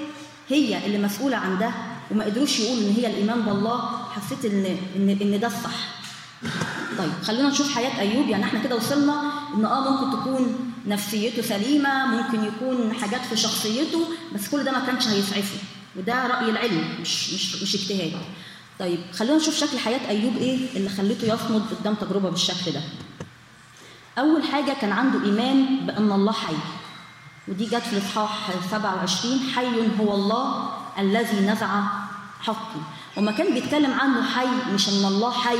هي 0.49 0.85
اللي 0.85 0.97
مسؤولة 0.97 1.37
عن 1.37 1.57
ده 1.59 1.71
وما 2.11 2.25
قدروش 2.25 2.59
يقولوا 2.59 2.83
إن 2.83 2.93
هي 2.95 3.07
الإيمان 3.07 3.41
بالله 3.41 3.81
حسيت 4.11 4.45
ان 4.45 4.77
ان 4.95 5.09
إن 5.21 5.39
ده 5.39 5.47
الصح. 5.47 5.99
طيب 6.97 7.11
خلونا 7.23 7.49
نشوف 7.49 7.75
حياة 7.75 7.99
أيوب. 7.99 8.29
يعني 8.29 8.43
إحنا 8.43 8.59
كده 8.59 8.75
وصلنا 8.75 9.31
إن 9.55 9.65
آه 9.65 9.91
ممكن 9.91 10.19
تكون 10.19 10.71
نفسيته 10.87 11.41
سليمة 11.41 12.05
ممكن 12.05 12.43
يكون 12.43 12.93
حاجات 12.93 13.21
في 13.21 13.37
شخصيته 13.37 14.07
بس 14.35 14.47
كل 14.49 14.63
ده 14.63 14.71
ما 14.71 14.79
كانش 14.85 15.07
هيسعفه. 15.07 15.57
وده 15.95 16.27
رأي 16.27 16.49
العلم 16.49 16.95
مش 17.01 17.33
مش 17.33 17.61
مش 17.63 17.75
اجتهاد. 17.75 18.11
طيب 18.79 18.99
خلونا 19.13 19.35
نشوف 19.37 19.55
شكل 19.55 19.79
حياة 19.79 20.09
أيوب 20.09 20.37
إيه 20.37 20.77
اللي 20.77 20.89
خلته 20.89 21.33
يصمد 21.33 21.63
قدام 21.79 21.93
تجربة 21.95 22.29
بالشكل 22.29 22.71
ده. 22.71 22.81
أول 24.17 24.43
حاجة 24.43 24.73
كان 24.81 24.91
عنده 24.91 25.23
إيمان 25.25 25.85
بأن 25.85 26.11
الله 26.11 26.31
حي. 26.31 26.55
ودي 27.47 27.65
جت 27.65 27.75
في 27.75 27.93
الاصحاح 27.93 28.49
27 28.71 29.39
حي 29.55 29.67
هو 29.99 30.13
الله 30.13 30.69
الذي 30.99 31.39
نزع 31.39 31.83
حقي. 32.41 32.79
وما 33.17 33.31
كان 33.31 33.53
بيتكلم 33.53 33.93
عنه 33.93 34.23
حي 34.23 34.73
مش 34.73 34.89
إن 34.89 35.05
الله 35.05 35.31
حي 35.31 35.57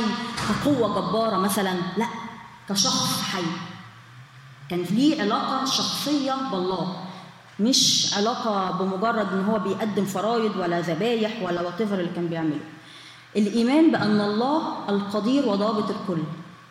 كقوة 0.48 0.88
جبارة 1.00 1.36
مثلا 1.36 1.74
لا 1.96 2.06
كشخص 2.68 3.22
حي. 3.22 3.42
كان 4.70 4.82
ليه 4.82 5.22
علاقة 5.22 5.64
شخصية 5.64 6.34
بالله. 6.52 6.96
مش 7.60 8.10
علاقة 8.16 8.70
بمجرد 8.70 9.32
إن 9.32 9.44
هو 9.44 9.58
بيقدم 9.58 10.04
فرايض 10.04 10.56
ولا 10.56 10.80
ذبايح 10.80 11.42
ولا 11.42 11.62
وات 11.62 11.80
اللي 11.80 12.10
كان 12.16 12.26
بيعمله. 12.26 12.60
الإيمان 13.36 13.90
بأن 13.90 14.20
الله 14.20 14.88
القدير 14.88 15.48
وضابط 15.48 15.90
الكل. 15.90 16.22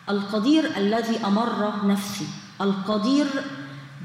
القدير 0.08 0.76
الذي 0.76 1.26
أمر 1.26 1.72
نفسي. 1.84 2.26
القدير 2.60 3.26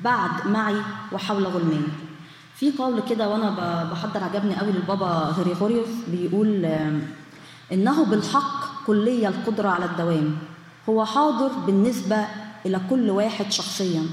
بعد 0.04 0.48
معي 0.48 0.82
وحول 1.12 1.46
غلماني. 1.46 1.88
في 2.56 2.72
قول 2.72 3.02
كده 3.10 3.30
وأنا 3.30 3.50
بحضر 3.92 4.24
عجبني 4.24 4.56
قوي 4.56 4.72
للبابا 4.72 5.34
غريغوريوس. 5.38 5.90
بيقول 6.08 6.66
إنه 7.72 8.06
بالحق 8.06 8.86
كلية 8.88 9.28
القدرة 9.28 9.70
على 9.70 9.86
الدوام. 9.86 10.38
هو 10.90 11.06
حاضر 11.06 11.48
بالنسبة 11.48 12.28
إلى 12.66 12.82
كل 12.90 13.10
واحد 13.10 13.52
شخصيا. 13.52 14.06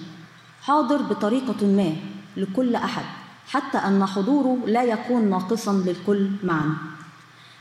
حاضر 0.62 1.02
بطريقة 1.02 1.66
ما 1.66 1.96
لكل 2.36 2.74
أحد 2.74 3.04
حتى 3.48 3.78
أن 3.78 4.06
حضوره 4.06 4.58
لا 4.66 4.82
يكون 4.82 5.30
ناقصا 5.30 5.72
للكل 5.72 6.30
معا. 6.44 6.74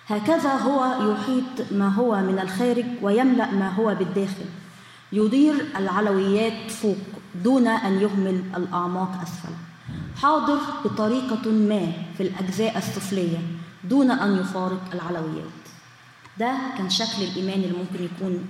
هكذا 0.07 0.53
هو 0.53 1.11
يحيط 1.11 1.71
ما 1.71 1.89
هو 1.89 2.21
من 2.21 2.39
الخارج 2.39 2.85
ويملأ 3.01 3.51
ما 3.51 3.69
هو 3.69 3.95
بالداخل. 3.95 4.45
يدير 5.13 5.65
العلويات 5.77 6.71
فوق 6.71 6.97
دون 7.43 7.67
أن 7.67 8.01
يهمل 8.01 8.43
الأعماق 8.57 9.21
أسفل. 9.21 9.53
حاضر 10.21 10.57
بطريقة 10.85 11.51
ما 11.51 11.91
في 12.17 12.23
الأجزاء 12.23 12.77
السفلية 12.77 13.37
دون 13.83 14.11
أن 14.11 14.37
يفارق 14.37 14.81
العلويات. 14.93 15.61
ده 16.39 16.55
كان 16.77 16.89
شكل 16.89 17.23
الإيمان 17.23 17.63
اللي 17.63 17.77
ممكن 17.77 18.03
يكون 18.03 18.45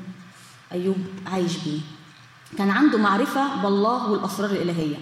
أيوب 0.71 0.97
عايش 1.27 1.57
بيه. 1.57 1.79
كان 2.57 2.69
عنده 2.69 2.97
معرفة 2.97 3.61
بالله 3.63 4.11
والأسرار 4.11 4.49
الإلهية. 4.49 4.95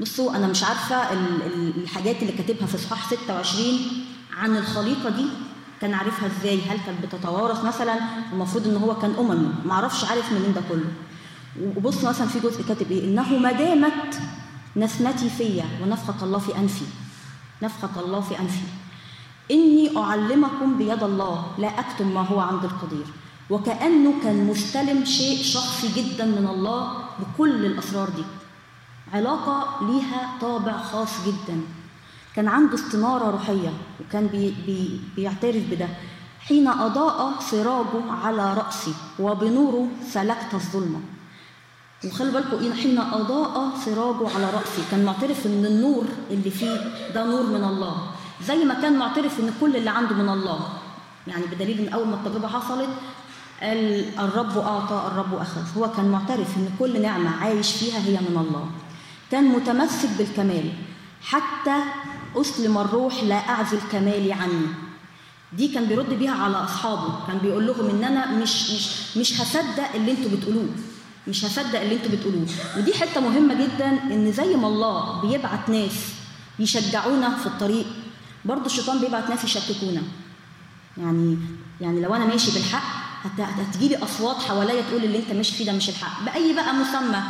بصوا 0.00 0.36
أنا 0.36 0.46
مش 0.46 0.64
عارفة 0.64 1.12
ال- 1.12 1.42
ال- 1.46 1.82
الحاجات 1.82 2.22
اللي 2.22 2.32
كاتبها 2.32 2.66
في 2.66 2.74
إصحاح 2.74 3.06
26 3.10 3.78
عن 4.36 4.56
الخليقة 4.56 5.10
دي 5.10 5.24
كان 5.80 5.94
عارفها 5.94 6.26
إزاي؟ 6.26 6.60
هل 6.60 6.78
كانت 6.86 7.06
بتتوارث 7.06 7.64
مثلا؟ 7.64 7.94
المفروض 8.32 8.66
إن 8.68 8.76
هو 8.76 8.94
كان 8.98 9.14
أممي 9.18 9.52
معرفش 9.64 10.04
عارف 10.04 10.32
منين 10.32 10.54
ده 10.54 10.62
كله. 10.68 10.92
وبص 11.76 12.04
مثلا 12.04 12.26
في 12.26 12.40
جزء 12.40 12.62
كاتب 12.62 12.90
إيه؟ 12.92 13.04
إنه 13.04 13.38
ما 13.38 13.52
دامت 13.52 14.18
نسمتي 14.76 15.30
فيا 15.30 15.64
ونفخة 15.82 16.24
الله 16.24 16.38
في 16.38 16.56
أنفي. 16.58 16.84
نفخة 17.62 18.00
الله 18.00 18.20
في 18.20 18.38
أنفي. 18.40 18.62
إني 19.50 19.96
أعلمكم 19.96 20.78
بيد 20.78 21.02
الله 21.02 21.46
لا 21.58 21.80
أكتم 21.80 22.14
ما 22.14 22.20
هو 22.20 22.40
عند 22.40 22.64
القدير. 22.64 23.04
وكأنه 23.52 24.12
كان 24.22 24.46
مستلم 24.46 25.04
شيء 25.04 25.42
شخصي 25.42 25.88
جدا 25.96 26.24
من 26.24 26.46
الله 26.54 26.80
بكل 27.20 27.66
الأسرار 27.66 28.08
دي. 28.08 28.24
علاقة 29.12 29.56
ليها 29.86 30.20
طابع 30.40 30.82
خاص 30.82 31.12
جدا. 31.26 31.56
كان 32.36 32.48
عنده 32.48 32.74
استنارة 32.74 33.30
روحية 33.30 33.72
وكان 34.00 34.26
بي 34.26 34.54
بي 34.66 35.00
بيعترف 35.16 35.62
بده. 35.70 35.88
حين 36.40 36.68
أضاء 36.68 37.40
سراجه 37.50 38.12
على 38.24 38.54
رأسي 38.54 38.94
وبنوره 39.18 39.88
سلكت 40.08 40.54
الظلمة. 40.54 41.00
وخلي 42.04 42.30
بالكم 42.30 42.72
حين 42.72 42.98
أضاء 42.98 43.70
سراجه 43.84 44.34
على 44.34 44.46
رأسي 44.50 44.82
كان 44.90 45.04
معترف 45.04 45.46
إن 45.46 45.64
النور 45.66 46.04
اللي 46.30 46.50
فيه 46.50 46.76
ده 47.14 47.24
نور 47.24 47.46
من 47.46 47.64
الله. 47.64 47.96
زي 48.48 48.64
ما 48.64 48.74
كان 48.74 48.98
معترف 48.98 49.40
إن 49.40 49.54
كل 49.60 49.76
اللي 49.76 49.90
عنده 49.90 50.14
من 50.14 50.28
الله. 50.28 50.60
يعني 51.26 51.44
بدليل 51.46 51.78
إن 51.80 51.92
أول 51.92 52.06
ما 52.08 52.14
التجربة 52.14 52.48
حصلت 52.48 52.88
قال 53.62 54.04
الرب 54.18 54.58
أعطى 54.58 55.06
الرب 55.12 55.34
أخذ. 55.34 55.60
هو 55.78 55.90
كان 55.92 56.08
معترف 56.08 56.56
إن 56.56 56.68
كل 56.78 57.02
نعمة 57.02 57.30
عايش 57.30 57.72
فيها 57.72 57.98
هي 57.98 58.16
من 58.16 58.36
الله. 58.48 58.70
كان 59.30 59.44
متمسك 59.44 60.08
بالكمال. 60.18 60.72
حتى 61.22 61.78
أسلم 62.36 62.78
الروح 62.78 63.22
لا 63.22 63.34
أعزل 63.48 63.78
كمالي 63.92 64.32
عني. 64.32 64.66
دي 65.52 65.68
كان 65.68 65.84
بيرد 65.84 66.14
بيها 66.14 66.34
على 66.34 66.56
أصحابه. 66.56 67.26
كان 67.26 67.38
بيقول 67.38 67.66
لهم 67.66 67.90
إن 67.90 68.04
أنا 68.04 68.32
مش 68.32 68.70
مش 68.70 69.16
مش 69.16 69.40
هصدق 69.40 69.94
اللي 69.94 70.10
أنتوا 70.12 70.30
بتقولوه. 70.30 70.68
مش 71.28 71.44
هصدق 71.44 71.80
اللي 71.80 71.94
أنتوا 71.94 72.10
بتقولوه. 72.10 72.46
ودي 72.78 72.94
حتة 72.94 73.20
مهمة 73.20 73.54
جدا 73.54 73.88
إن 73.90 74.32
زي 74.32 74.56
ما 74.56 74.68
الله 74.68 75.20
بيبعت 75.20 75.68
ناس 75.68 76.12
يشجعونا 76.58 77.36
في 77.36 77.46
الطريق 77.46 77.86
برضه 78.44 78.66
الشيطان 78.66 79.00
بيبعت 79.00 79.30
ناس 79.30 79.44
يشككونا. 79.44 80.02
يعني 80.98 81.38
يعني 81.80 82.00
لو 82.00 82.14
أنا 82.14 82.24
ماشي 82.26 82.50
بالحق 82.50 83.01
هت- 83.24 83.40
هتجيلي 83.40 83.96
أصوات 83.96 84.36
حواليا 84.36 84.82
تقول 84.82 85.04
اللي 85.04 85.18
أنت 85.18 85.32
ماشي 85.32 85.52
فيه 85.54 85.66
ده 85.66 85.72
مش 85.72 85.88
الحق. 85.88 86.22
بأي 86.24 86.52
بقى 86.54 86.74
مسمى. 86.74 87.22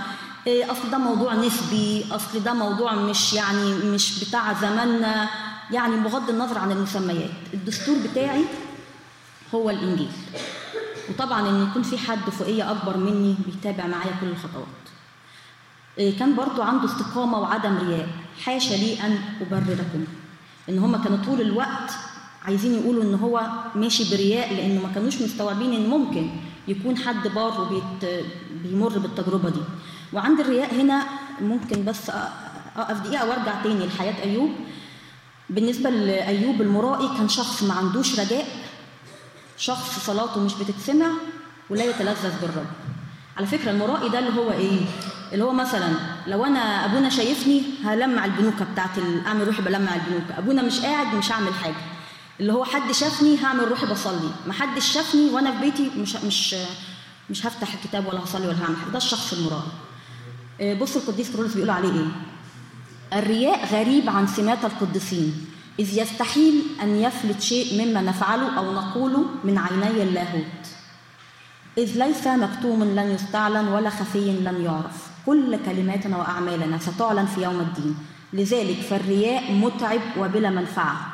إيه 0.47 0.73
أصل 0.73 0.91
ده 0.91 0.99
موضوع 0.99 1.35
نسبي 1.35 2.05
أصل 2.11 2.43
ده 2.43 2.53
موضوع 2.53 2.95
مش 2.95 3.33
يعني 3.33 3.75
مش 3.75 4.25
بتاع 4.25 4.53
زماننا. 4.61 5.29
يعني 5.71 5.97
بغض 5.97 6.31
النظر 6.31 6.59
عن 6.59 6.73
المسميات. 6.73 7.31
الدستور 7.55 7.97
بتاعي 8.11 8.45
هو 9.55 9.71
الإنجيل. 9.71 10.11
وطبعا 11.11 11.49
إن 11.49 11.63
يكون 11.71 11.83
في 11.83 11.99
حد 11.99 12.31
فوقية 12.31 12.71
أكبر 12.71 12.97
مني 12.97 13.37
بيتابع 13.47 13.87
معايا 13.87 14.13
كل 14.21 14.27
الخطوات. 14.27 14.67
إيه، 15.99 16.19
كان 16.19 16.35
برضو 16.37 16.63
عنده 16.63 16.85
استقامة 16.85 17.39
وعدم 17.39 17.79
رياء. 17.79 18.09
حاشا 18.45 18.75
لي 18.75 19.01
أن 19.07 19.19
أبرركم. 19.41 20.05
إن 20.69 20.79
هم 20.79 21.03
كانوا 21.05 21.19
طول 21.25 21.41
الوقت 21.41 21.93
عايزين 22.45 22.75
يقولوا 22.75 23.03
إن 23.03 23.15
هو 23.15 23.47
ماشي 23.75 24.11
برياء 24.17 24.55
لأنه 24.55 24.83
ما 24.83 24.93
كانوش 24.95 25.23
مستوعبين 25.23 25.73
إن 25.73 25.87
ممكن 25.89 26.31
يكون 26.69 26.97
حد 26.97 27.29
بار 27.29 27.61
وبيت 27.61 28.25
بيمر 28.63 28.99
بالتجربة 28.99 29.51
دي. 29.51 29.61
وعند 30.13 30.41
الرياء 30.41 30.75
هنا 30.75 31.03
ممكن 31.41 31.85
بس 31.85 32.11
أقف 32.77 33.01
دقيقة 33.07 33.29
وأرجع 33.29 33.63
تاني 33.63 33.87
لحياة 33.87 34.23
أيوب. 34.23 34.51
بالنسبة 35.51 35.91
لأيوب 35.91 36.63
المرائي 36.63 37.09
كان 37.19 37.29
شخص 37.29 37.63
ما 37.63 37.75
عندوش 37.75 38.21
رجاء 38.21 38.47
شخص 39.59 40.07
صلاته 40.07 40.41
مش 40.45 40.55
بتتسمع 40.55 41.07
ولا 41.71 41.85
يتلذذ 41.85 42.41
بالرب. 42.41 42.67
على 43.37 43.47
فكرة 43.47 43.71
المرائي 43.71 44.09
ده 44.09 44.19
اللي 44.19 44.41
هو 44.41 44.51
إيه؟ 44.53 44.81
اللي 45.33 45.45
هو 45.45 45.53
مثلا 45.53 45.93
لو 46.27 46.45
أنا 46.45 46.85
أبونا 46.85 47.09
شايفني 47.09 47.63
هلمع 47.85 48.25
البنوكة 48.25 48.65
بتاعت 48.73 48.91
أعمل 49.27 49.47
روحي 49.47 49.63
بلمع 49.63 49.95
البنوكة. 49.95 50.39
أبونا 50.39 50.63
مش 50.63 50.81
قاعد 50.81 51.15
مش 51.15 51.33
هعمل 51.33 51.55
حاجة. 51.55 51.92
اللي 52.41 52.53
هو 52.53 52.65
حد 52.65 52.93
شافني 52.93 53.45
هعمل 53.45 53.69
روحي 53.69 53.87
بصلي. 53.87 54.31
ما 54.47 54.53
حدش 54.53 54.93
شافني 54.93 55.31
وأنا 55.31 55.53
في 55.53 55.59
بيتي 55.61 55.91
مش 55.97 56.17
مش 56.17 56.57
مش 57.31 57.47
هفتح 57.47 57.75
الكتاب 57.75 58.07
ولا 58.07 58.25
هصلي 58.25 58.47
ولا 58.49 58.65
هعمل 58.65 58.77
حاجة. 58.77 58.91
ده 58.91 58.99
الشخص 58.99 59.33
المرائي 59.33 59.73
آه، 60.61 60.75
بص 60.75 60.97
القديس 60.97 61.31
كرولوس 61.31 61.55
بيقول 61.55 61.71
عليه 61.71 61.93
إيه؟ 61.93 62.09
الرياء 63.19 63.67
غريب 63.67 64.11
عن 64.11 64.27
سمات 64.27 64.65
القديسين 64.65 65.47
إذ 65.79 65.99
يستحيل 65.99 66.63
أن 66.83 66.97
يفلت 66.97 67.41
شيء 67.41 67.85
مما 67.87 68.01
نفعله 68.01 68.59
أو 68.59 68.73
نقوله 68.73 69.25
من 69.45 69.59
عيني 69.59 70.03
اللاهوت. 70.03 70.63
إذ 71.79 71.99
ليس 71.99 72.27
مكتوم 72.27 72.85
لن 72.85 73.11
يستعلن 73.11 73.69
ولا 73.69 73.91
خفي 73.91 74.31
لن 74.33 74.65
يعرف. 74.65 75.07
كل 75.27 75.59
كلماتنا 75.67 76.17
وأعمالنا 76.17 76.79
ستعلن 76.79 77.27
في 77.27 77.43
يوم 77.43 77.61
الدين. 77.61 77.97
لذلك 78.33 78.77
فالرياء 78.77 79.53
متعب 79.53 80.01
وبلا 80.19 80.51
منفعة. 80.51 81.12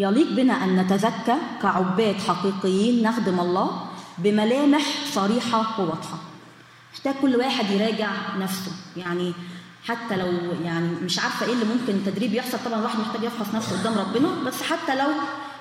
يليق 0.00 0.28
بنا 0.32 0.64
أن 0.64 0.76
نتزكى 0.76 1.36
كعباد 1.62 2.16
حقيقيين 2.28 3.02
نخدم 3.02 3.40
الله 3.40 3.86
بملامح 4.18 4.82
صريحة 5.12 5.80
وواضحة. 5.80 6.18
محتاج 6.92 7.14
كل 7.22 7.36
واحد 7.36 7.70
يراجع 7.70 8.10
نفسه. 8.38 8.72
يعني 8.96 9.32
حتى 9.84 10.16
لو 10.16 10.26
يعني 10.64 10.88
مش 10.88 11.18
عارفة 11.18 11.46
إيه 11.46 11.52
اللي 11.52 11.64
ممكن 11.64 11.92
التدريب 11.94 12.34
يحصل 12.34 12.58
طبعا 12.64 12.78
الواحد 12.78 12.98
محتاج 12.98 13.22
يفحص 13.22 13.54
نفسه 13.54 13.80
قدام 13.80 13.98
ربنا. 13.98 14.28
بس 14.46 14.62
حتى 14.62 14.96
لو 14.96 15.08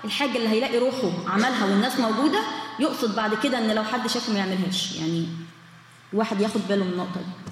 الحاجة 0.05 0.38
اللي 0.38 0.50
هيلاقي 0.50 0.77
روحه 0.77 1.12
عملها 1.27 1.65
والناس 1.65 2.00
موجودة 2.00 2.39
يقصد 2.79 3.15
بعد 3.15 3.34
كده 3.43 3.58
إن 3.58 3.75
لو 3.75 3.84
حد 3.84 4.08
شافه 4.08 4.34
ما 4.34 4.39
يعملهاش. 4.39 4.96
يعني 4.96 5.27
الواحد 6.13 6.41
ياخد 6.41 6.62
باله 6.69 6.84
من 6.86 6.91
النقطة 6.91 7.19
دي. 7.19 7.50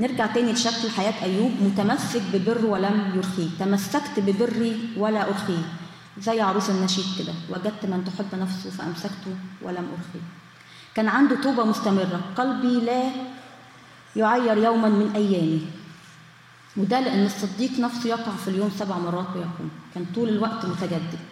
نرجع 0.00 0.26
تاني 0.26 0.52
لشكل 0.52 0.90
حياة 0.96 1.22
أيوب. 1.22 1.52
متمسك 1.62 2.22
ببر 2.32 2.66
ولم 2.66 3.12
يرخيه. 3.16 3.48
تمسكت 3.58 4.14
ببري 4.20 4.88
ولا 4.96 5.28
أرخيه. 5.28 5.62
زي 6.20 6.40
عروس 6.40 6.70
النشيد 6.70 7.04
كده 7.18 7.34
وجدت 7.50 7.86
من 7.86 8.04
تحب 8.04 8.40
نفسه 8.40 8.70
فأمسكته 8.70 9.34
ولم 9.62 9.88
أرخيه. 9.92 10.24
كان 10.94 11.08
عنده 11.08 11.42
توبة 11.42 11.64
مستمرة 11.64 12.20
قلبي 12.36 12.80
لا 12.80 13.10
يعير 14.16 14.56
يوما 14.56 14.88
من 14.88 15.12
أيامي 15.14 15.66
وده 16.76 17.00
لأن 17.00 17.26
الصديق 17.26 17.80
نفسه 17.80 18.08
يقع 18.08 18.32
في 18.44 18.48
اليوم 18.48 18.70
سبع 18.78 18.98
مرات 18.98 19.26
ويقوم. 19.34 19.70
كان 19.94 20.06
طول 20.14 20.28
الوقت 20.28 20.66
متجدد. 20.66 21.28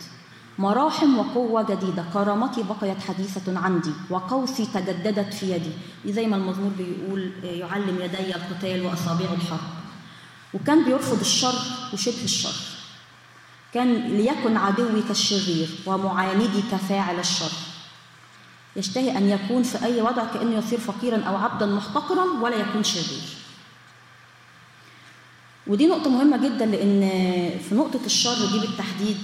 مراحم 0.58 1.18
وقوة 1.18 1.62
جديدة. 1.62 2.04
كرامتي 2.12 2.62
بقيت 2.62 3.00
حديثة 3.00 3.58
عندي 3.58 3.92
وقوسي 4.10 4.66
تجددت 4.66 5.34
في 5.34 5.52
يدي. 5.52 5.72
زي 6.12 6.26
ما 6.26 6.36
المزمور 6.36 6.70
بيقول 6.78 7.32
يعلم 7.42 7.98
يدي 8.00 8.36
القتال 8.36 8.82
وأصابع 8.82 9.32
الحرب. 9.32 9.68
وكان 10.54 10.84
بيرفض 10.84 11.20
الشر 11.20 11.54
وشبه 11.92 12.24
الشر. 12.24 12.75
كان 13.76 14.16
ليكن 14.16 14.56
عدوي 14.56 15.02
كالشرير 15.02 15.68
ومعاندي 15.86 16.62
كفاعل 16.72 17.18
الشر. 17.18 17.50
يشتهي 18.76 19.18
أن 19.18 19.28
يكون 19.30 19.62
في 19.62 19.84
أي 19.84 20.00
وضع 20.02 20.24
كأنه 20.24 20.58
يصير 20.58 20.78
فقيرا 20.80 21.22
أو 21.24 21.36
عبدا 21.36 21.66
محتقرا 21.66 22.24
ولا 22.42 22.56
يكون 22.56 22.84
شرير. 22.84 23.22
ودي 25.66 25.86
نقطة 25.86 26.10
مهمة 26.10 26.36
جدا 26.36 26.66
لأن 26.66 27.00
في 27.68 27.74
نقطة 27.74 28.00
الشر 28.06 28.46
دي 28.52 28.58
بالتحديد 28.58 29.18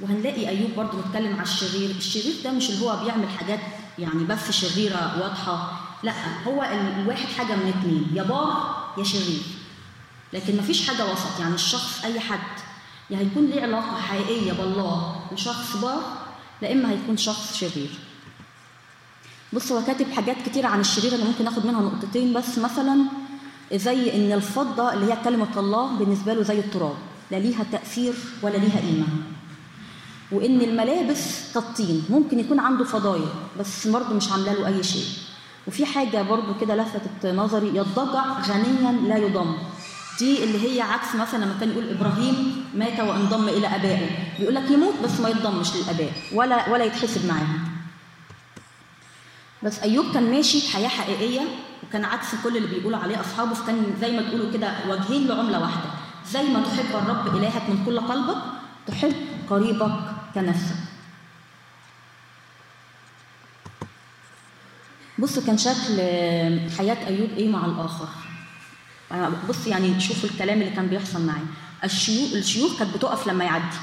وهنلاقي 0.00 0.48
أيوب 0.48 0.70
برضو 0.76 0.96
متكلم 0.96 1.32
على 1.34 1.42
الشرير. 1.42 1.90
الشرير 1.90 2.34
ده 2.44 2.50
مش 2.50 2.70
اللي 2.70 2.84
هو 2.84 3.04
بيعمل 3.04 3.28
حاجات 3.28 3.60
يعني 3.98 4.24
بس 4.24 4.50
شريرة 4.50 5.20
واضحة 5.22 5.80
لأ 6.02 6.12
هو 6.46 6.62
ال- 6.62 7.00
الواحد 7.02 7.26
حاجة 7.28 7.56
من 7.56 7.68
اتنين 7.68 8.06
يا 8.14 8.22
بار 8.22 8.76
يا 8.98 9.04
شرير. 9.04 9.42
لكن 10.32 10.56
مفيش 10.56 10.88
حاجة 10.88 11.12
وسط 11.12 11.40
يعني 11.40 11.54
الشخص 11.54 12.04
أي 12.04 12.20
حد. 12.20 12.59
يا 13.10 13.18
هيكون 13.18 13.46
ليه 13.46 13.62
علاقة 13.62 14.00
حقيقية 14.00 14.52
بالله 14.52 15.16
وشخص 15.32 15.76
بار 15.76 16.02
لا 16.62 16.72
إما 16.72 16.90
هيكون 16.90 17.16
شخص 17.16 17.56
شرير. 17.56 17.90
بص 19.52 19.72
هو 19.72 19.82
كاتب 19.86 20.12
حاجات 20.12 20.36
كتير 20.46 20.66
عن 20.66 20.80
الشرير 20.80 21.14
أنا 21.14 21.24
ممكن 21.24 21.46
اخد 21.46 21.66
منها 21.66 21.80
نقطتين 21.80 22.32
بس. 22.32 22.58
مثلا 22.58 23.04
زي 23.74 24.14
إن 24.14 24.32
الفضة 24.32 24.92
اللي 24.94 25.12
هي 25.12 25.16
كلمة 25.24 25.58
الله 25.58 25.96
بالنسبة 25.98 26.34
له 26.34 26.42
زي 26.42 26.58
التراب 26.58 26.94
لا 27.30 27.36
ليها 27.36 27.64
تأثير 27.72 28.14
ولا 28.42 28.56
ليها 28.56 28.80
قيمة. 28.80 29.06
وإن 30.32 30.60
الملابس 30.60 31.52
كالطين 31.54 32.04
ممكن 32.10 32.38
يكون 32.38 32.60
عنده 32.60 32.84
فضايل 32.84 33.28
بس 33.58 33.86
برضه 33.86 34.14
مش 34.14 34.32
عاملة 34.32 34.52
له 34.52 34.66
أي 34.66 34.82
شيء. 34.82 35.06
وفي 35.66 35.86
حاجة 35.86 36.22
برضه 36.22 36.60
كده 36.60 36.74
لفتت 36.76 37.26
نظري 37.26 37.68
يضجع 37.68 38.40
غنيا 38.40 38.92
لا 39.08 39.16
يضم. 39.16 39.54
دي 40.18 40.44
اللي 40.44 40.68
هي 40.68 40.80
عكس 40.80 41.14
مثلا 41.14 41.44
لما 41.44 41.56
كان 41.60 41.70
يقول 41.70 41.88
إبراهيم 41.88 42.59
مات 42.74 43.00
وانضم 43.00 43.48
إلى 43.48 43.66
ابائه. 43.66 44.08
بيقول 44.38 44.54
لك 44.54 44.70
يموت 44.70 44.94
بس 45.04 45.20
ما 45.20 45.28
يتضمش 45.28 45.76
للأباء 45.76 46.12
ولا 46.32 46.68
ولا 46.68 46.84
يتحسب 46.84 47.26
معاهم. 47.26 47.68
بس 49.62 49.78
أيوب 49.78 50.14
كان 50.14 50.30
ماشي 50.30 50.72
حياة 50.72 50.88
حقيقية 50.88 51.40
وكان 51.82 52.04
عكس 52.04 52.26
كل 52.44 52.56
اللي 52.56 52.68
بيقولوا 52.68 52.98
عليه 52.98 53.20
أصحابه 53.20 53.54
فكان 53.54 53.94
زي 54.00 54.16
ما 54.16 54.22
تقولوا 54.22 54.52
كده 54.52 54.72
وجهين 54.88 55.26
لعملة 55.28 55.60
واحدة. 55.60 55.90
زي 56.32 56.42
ما 56.42 56.62
تحب 56.62 56.96
الرب 56.96 57.36
إلهك 57.36 57.62
من 57.68 57.82
كل 57.86 58.00
قلبك 58.00 58.42
تحب 58.86 59.14
قريبك 59.50 59.92
كنفسك. 60.34 60.76
بصوا 65.18 65.42
كان 65.46 65.58
شكل 65.58 65.96
حياة 66.78 67.06
أيوب 67.06 67.30
إيه 67.36 67.48
مع 67.48 67.64
الآخر؟ 67.64 68.08
بص 69.48 69.66
يعني 69.66 70.00
شوفوا 70.00 70.28
الكلام 70.28 70.62
اللي 70.62 70.70
كان 70.70 70.86
بيحصل 70.86 71.26
معاه 71.26 71.42
الشيوخ 71.84 72.32
الشيوخ 72.32 72.78
كانت 72.78 72.96
بتقف 72.96 73.26
لما 73.26 73.44
يعدي. 73.44 73.76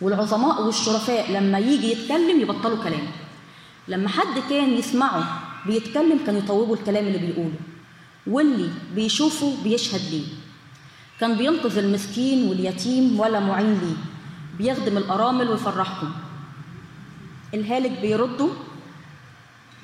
والعظماء 0.00 0.62
والشرفاء 0.62 1.32
لما 1.32 1.58
يجي 1.58 1.92
يتكلم 1.92 2.40
يبطلوا 2.40 2.84
كلام 2.84 3.06
لما 3.88 4.08
حد 4.08 4.38
كان 4.50 4.70
يسمعه 4.72 5.42
بيتكلم 5.66 6.18
كانوا 6.26 6.40
يطوبوا 6.40 6.76
الكلام 6.76 7.06
اللي 7.06 7.18
بيقوله. 7.18 7.58
واللي 8.26 8.70
بيشوفه 8.94 9.56
بيشهد 9.64 10.00
ليه. 10.10 10.26
كان 11.20 11.36
بينقذ 11.36 11.78
المسكين 11.78 12.48
واليتيم 12.48 13.20
ولا 13.20 13.40
معين 13.40 13.74
ليه. 13.74 13.96
بيخدم 14.58 14.96
الأرامل 14.96 15.48
ويفرحهم. 15.48 16.12
الهالك 17.54 18.00
بيرده 18.00 18.48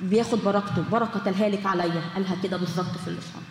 بياخد 0.01 0.39
بركته. 0.43 0.83
بركة 0.91 1.29
الهالك 1.29 1.65
عليا 1.65 2.01
قالها 2.15 2.35
كده 2.43 2.57
بالظبط 2.57 2.97
في 3.03 3.07
اللسان. 3.07 3.41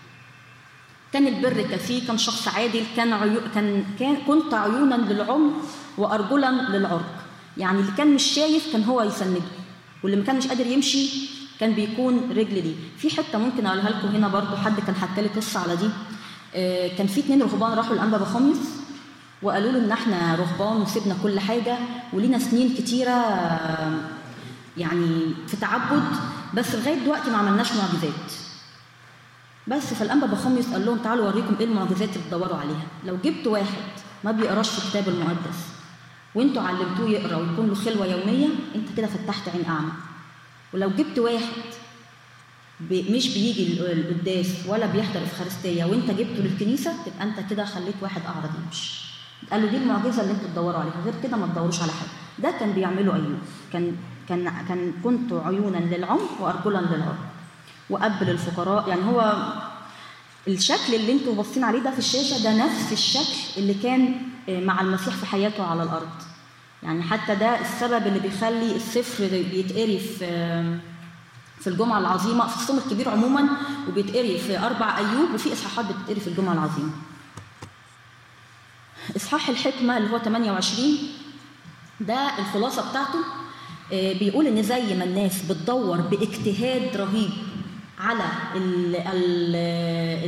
كان 1.12 1.26
البر 1.26 1.62
كفيه 1.62 2.06
كان 2.06 2.18
شخص 2.18 2.48
عادل 2.48 2.82
كان 2.96 3.12
عيو... 3.12 3.40
كان 3.54 3.84
كان 3.98 4.16
كنت 4.26 4.54
عيونا 4.54 4.94
للعمر 4.94 5.52
وأرجلا 5.98 6.50
للعرق. 6.76 7.14
يعني 7.56 7.80
اللي 7.80 7.92
كان 7.98 8.14
مش 8.14 8.22
شايف 8.22 8.72
كان 8.72 8.84
هو 8.84 9.02
يسنده 9.02 9.40
واللي 10.04 10.16
ما 10.16 10.24
كان 10.24 10.36
مش 10.36 10.46
قادر 10.46 10.66
يمشي 10.66 11.08
كان 11.60 11.72
بيكون 11.72 12.30
رجل 12.30 12.54
ليه. 12.54 12.74
في 12.98 13.10
حتة 13.16 13.38
ممكن 13.38 13.66
أقولها 13.66 13.90
لكم 13.90 14.08
هنا 14.08 14.28
برضو 14.28 14.56
حد 14.56 14.80
كان 14.80 14.94
حكى 14.94 15.22
لي 15.22 15.28
قصة 15.28 15.60
على 15.60 15.76
دي. 15.76 15.88
آه 16.54 16.88
كان 16.96 17.06
في 17.06 17.20
اتنين 17.20 17.42
رهبان 17.42 17.72
راحوا 17.72 17.94
الانبا 17.94 18.18
بخميس 18.18 18.58
وقالوا 19.42 19.72
له 19.72 19.78
إن 19.78 19.92
إحنا 19.92 20.34
رهبان 20.34 20.82
وسيبنا 20.82 21.16
كل 21.22 21.40
حاجة 21.40 21.78
ولينا 22.12 22.38
سنين 22.38 22.74
كتيرة 22.74 23.10
آه 23.10 23.92
يعني 24.76 25.20
في 25.48 25.56
تعبد 25.56 26.02
بس 26.54 26.74
لغاية 26.74 26.94
دلوقتي 26.94 27.30
ما 27.30 27.36
عملناش 27.36 27.68
معجزات. 27.72 28.32
بس 29.70 29.94
فالأنبا 29.94 30.26
بخميس 30.26 30.66
قال 30.72 30.86
لهم 30.86 30.98
تعالوا 30.98 31.26
أوريكم 31.26 31.54
إيه 31.60 31.66
المعجزات 31.66 32.08
اللي 32.16 32.24
بتدوروا 32.26 32.56
عليها. 32.56 32.86
لو 33.06 33.16
جبت 33.24 33.46
واحد 33.46 33.82
ما 34.24 34.32
بيقراش 34.32 34.78
الكتاب 34.78 35.08
المقدس 35.08 35.58
وانتوا 36.34 36.62
علمتوه 36.62 37.10
يقرأ 37.10 37.36
ويكون 37.36 37.68
له 37.68 37.74
خلوة 37.74 38.06
يومية 38.06 38.46
أنت 38.74 38.88
كده 38.96 39.06
فتحت 39.06 39.48
عين 39.48 39.64
أعمى. 39.64 39.90
ولو 40.74 40.90
جبت 40.90 41.18
واحد 41.18 41.62
مش 42.90 43.28
بيجي 43.34 43.80
القداس 43.92 44.46
ولا 44.68 44.86
بيحضر 44.86 45.18
الافخارستيه 45.18 45.84
وانت 45.84 46.10
جبته 46.10 46.42
للكنيسة 46.42 46.92
تبقى 47.06 47.22
أنت 47.22 47.50
كده 47.50 47.64
خليت 47.64 47.94
واحد 48.02 48.22
أعرض 48.26 48.50
يمشي. 48.66 49.00
قال 49.52 49.62
له 49.62 49.70
دي 49.70 49.76
المعجزة 49.76 50.22
اللي 50.22 50.32
أنتوا 50.32 50.48
تدوروا 50.48 50.80
عليها. 50.80 51.00
غير 51.04 51.14
كده 51.22 51.36
ما 51.36 51.46
تدوروش 51.46 51.82
على 51.82 51.92
حاجة 51.92 52.10
ده 52.38 52.58
كان 52.58 52.72
بيعمله 52.72 53.14
ايوب 53.14 53.38
كان 53.72 53.96
كان 54.28 54.52
كان 54.68 54.92
كنت 55.04 55.32
عيونا 55.32 55.76
للعمر 55.76 56.28
وأرجلا 56.40 56.78
للعرق 56.80 57.29
واب 57.90 58.22
للفقراء 58.22 58.88
يعني 58.88 59.04
هو 59.04 59.42
الشكل 60.48 60.94
اللي 60.94 61.12
أنتوا 61.12 61.34
باصين 61.34 61.64
عليه 61.64 61.78
ده 61.80 61.90
في 61.90 61.98
الشاشة 61.98 62.42
ده 62.42 62.52
نفس 62.66 62.92
الشكل 62.92 63.38
اللي 63.60 63.74
كان 63.74 64.14
مع 64.48 64.80
المسيح 64.80 65.14
في 65.14 65.26
حياته 65.26 65.64
على 65.66 65.82
الأرض 65.82 66.08
يعني 66.82 67.02
حتى 67.02 67.34
ده 67.34 67.60
السبب 67.60 68.06
اللي 68.06 68.20
بيخلي 68.20 68.76
السفر 68.76 69.28
بيتقري 69.28 69.98
في 69.98 70.26
في 71.60 71.66
الجمعة 71.66 71.98
العظيمة 71.98 72.46
في 72.46 72.56
الصوم 72.56 72.78
الكبير 72.78 73.08
عموما 73.08 73.48
وبيتقري 73.88 74.38
في 74.38 74.58
أربع 74.58 74.98
أيوب 74.98 75.34
وفي 75.34 75.52
إصحاحات 75.52 75.84
بتتقري 75.84 76.20
في 76.20 76.26
الجمعة 76.26 76.52
العظيمة. 76.52 76.90
إصحاح 79.16 79.48
الحكمة 79.48 79.96
اللي 79.96 80.10
هو 80.10 80.18
28 80.18 80.98
ده 82.00 82.38
الخلاصة 82.38 82.90
بتاعته 82.90 83.18
بيقول 83.92 84.46
إن 84.46 84.62
زي 84.62 84.94
ما 84.96 85.04
الناس 85.04 85.42
بتدور 85.42 86.00
باجتهاد 86.00 86.96
رهيب 86.96 87.30
على 88.00 88.24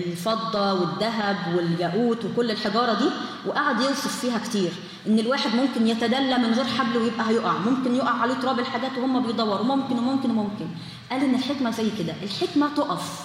الفضة 0.06 0.72
والذهب 0.72 1.36
والياقوت 1.56 2.24
وكل 2.24 2.50
الحجارة 2.50 2.94
دي 2.98 3.10
وقعد 3.46 3.80
يوصف 3.80 4.20
فيها 4.20 4.38
كتير. 4.38 4.72
إن 5.06 5.18
الواحد 5.18 5.54
ممكن 5.54 5.86
يتدلى 5.86 6.38
من 6.38 6.52
غير 6.52 6.64
حبل 6.64 6.96
ويبقى 6.96 7.28
هيقع. 7.28 7.58
ممكن 7.58 7.94
يقع 7.94 8.10
عليه 8.10 8.34
تراب 8.34 8.58
الحاجات 8.58 8.98
وهم 8.98 9.26
بيدوروا. 9.26 9.64
ممكن 9.64 9.98
وممكن 9.98 10.30
وممكن. 10.30 10.66
قال 11.10 11.24
إن 11.24 11.34
الحكمة 11.34 11.70
زي 11.70 11.90
كده. 11.98 12.14
الحكمة 12.22 12.68
تقف 12.76 13.20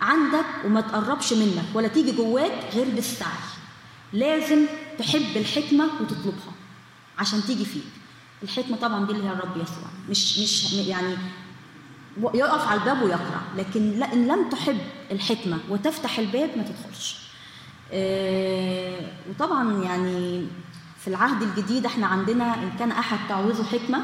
عندك 0.00 0.46
وما 0.64 0.80
تقربش 0.80 1.32
منك 1.32 1.64
ولا 1.74 1.88
تيجي 1.88 2.12
جواك 2.12 2.52
غير 2.74 2.86
بالسعي. 2.94 3.48
لازم 4.12 4.66
تحب 4.98 5.36
الحكمة 5.36 5.84
وتطلبها 6.00 6.52
عشان 7.18 7.42
تيجي 7.42 7.64
فيك. 7.64 7.82
الحكمة 8.42 8.76
طبعا 8.76 9.06
دي 9.06 9.12
اللي 9.12 9.24
هي 9.28 9.32
الرب 9.32 9.56
يسوع. 9.56 9.88
مش 10.08 10.38
مش 10.38 10.72
يعني 10.72 11.16
يقف 12.34 12.68
على 12.68 12.80
الباب 12.80 13.02
ويقرأ. 13.02 13.40
لكن 13.56 13.90
لا 13.90 14.12
إن 14.12 14.28
لم 14.28 14.48
تحب 14.50 14.78
الحكمة 15.12 15.58
وتفتح 15.70 16.18
الباب 16.18 16.50
ما 16.56 16.62
تدخلش. 16.62 17.28
آه 17.92 19.00
وطبعا 19.30 19.82
يعني 19.84 20.46
في 21.00 21.08
العهد 21.08 21.42
الجديد 21.42 21.86
إحنا 21.86 22.06
عندنا 22.06 22.54
إن 22.54 22.70
كان 22.78 22.90
أحد 22.90 23.18
تعوزه 23.28 23.64
حكمة 23.64 24.02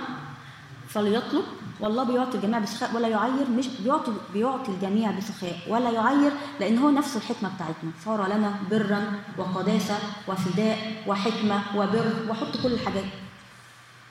فليطلب 0.88 1.44
والله 1.81 2.05
بيعطي 2.05 2.37
الجميع 2.38 2.59
بسخاء 2.59 2.96
ولا 2.96 3.09
يعير 3.09 3.50
مش 3.50 3.66
بيعطي 3.68 4.12
بيعطي 4.33 4.72
الجميع 4.72 5.11
بسخاء 5.11 5.59
ولا 5.68 5.90
يعير 5.90 6.33
لأن 6.61 6.79
هو 6.79 6.90
نفس 6.90 7.16
الحكمة 7.16 7.50
بتاعتنا. 7.55 7.90
صار 8.05 8.27
لنا 8.27 8.55
برا 8.70 9.12
وقداسة 9.38 9.98
وفداء 10.29 11.03
وحكمة 11.07 11.62
وبر 11.77 12.12
وحط 12.29 12.57
كل 12.62 12.72
الحاجات 12.72 13.05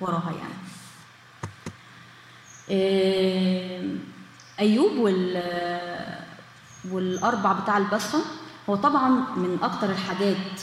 وراها 0.02 0.32
يعني. 0.32 0.54
أيوب 4.60 4.98
وال 4.98 5.44
والأربع 6.92 7.54
بتاع 7.54 7.78
البسخه 7.78 8.20
هو 8.70 8.76
طبعا 8.76 9.10
من 9.38 9.58
أكتر 9.64 9.90
الحاجات 9.90 10.62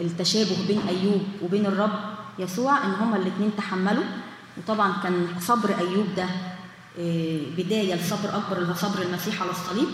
التشابه 0.00 0.66
بين 0.68 0.80
أيوب 0.88 1.22
وبين 1.42 1.66
الرب 1.66 2.00
يسوع 2.38 2.84
إن 2.84 2.90
هما 2.90 3.16
الاثنين 3.16 3.50
تحملوا. 3.56 4.04
وطبعا 4.58 4.92
كان 5.02 5.26
صبر 5.40 5.78
أيوب 5.78 6.06
ده 6.16 6.26
بداية 7.56 7.94
لصبر 7.94 8.36
أكبر 8.36 8.58
اللي 8.58 8.68
هو 8.68 8.74
صبر 8.74 9.02
المسيح 9.02 9.42
على 9.42 9.50
الصليب. 9.50 9.88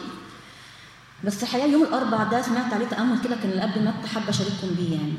بس 1.24 1.42
الحقيقة 1.42 1.66
يوم 1.66 1.82
الأربع 1.82 2.24
ده 2.24 2.42
سمعت 2.42 2.72
عليه 2.72 2.86
تأمل 2.86 3.20
كده 3.24 3.36
كان 3.36 3.50
اللي 3.50 3.62
قبل 3.62 3.84
ما 3.84 3.94
حابه 4.14 4.28
اشارككم 4.28 4.68
بيه 4.76 4.96
يعني. 4.96 5.14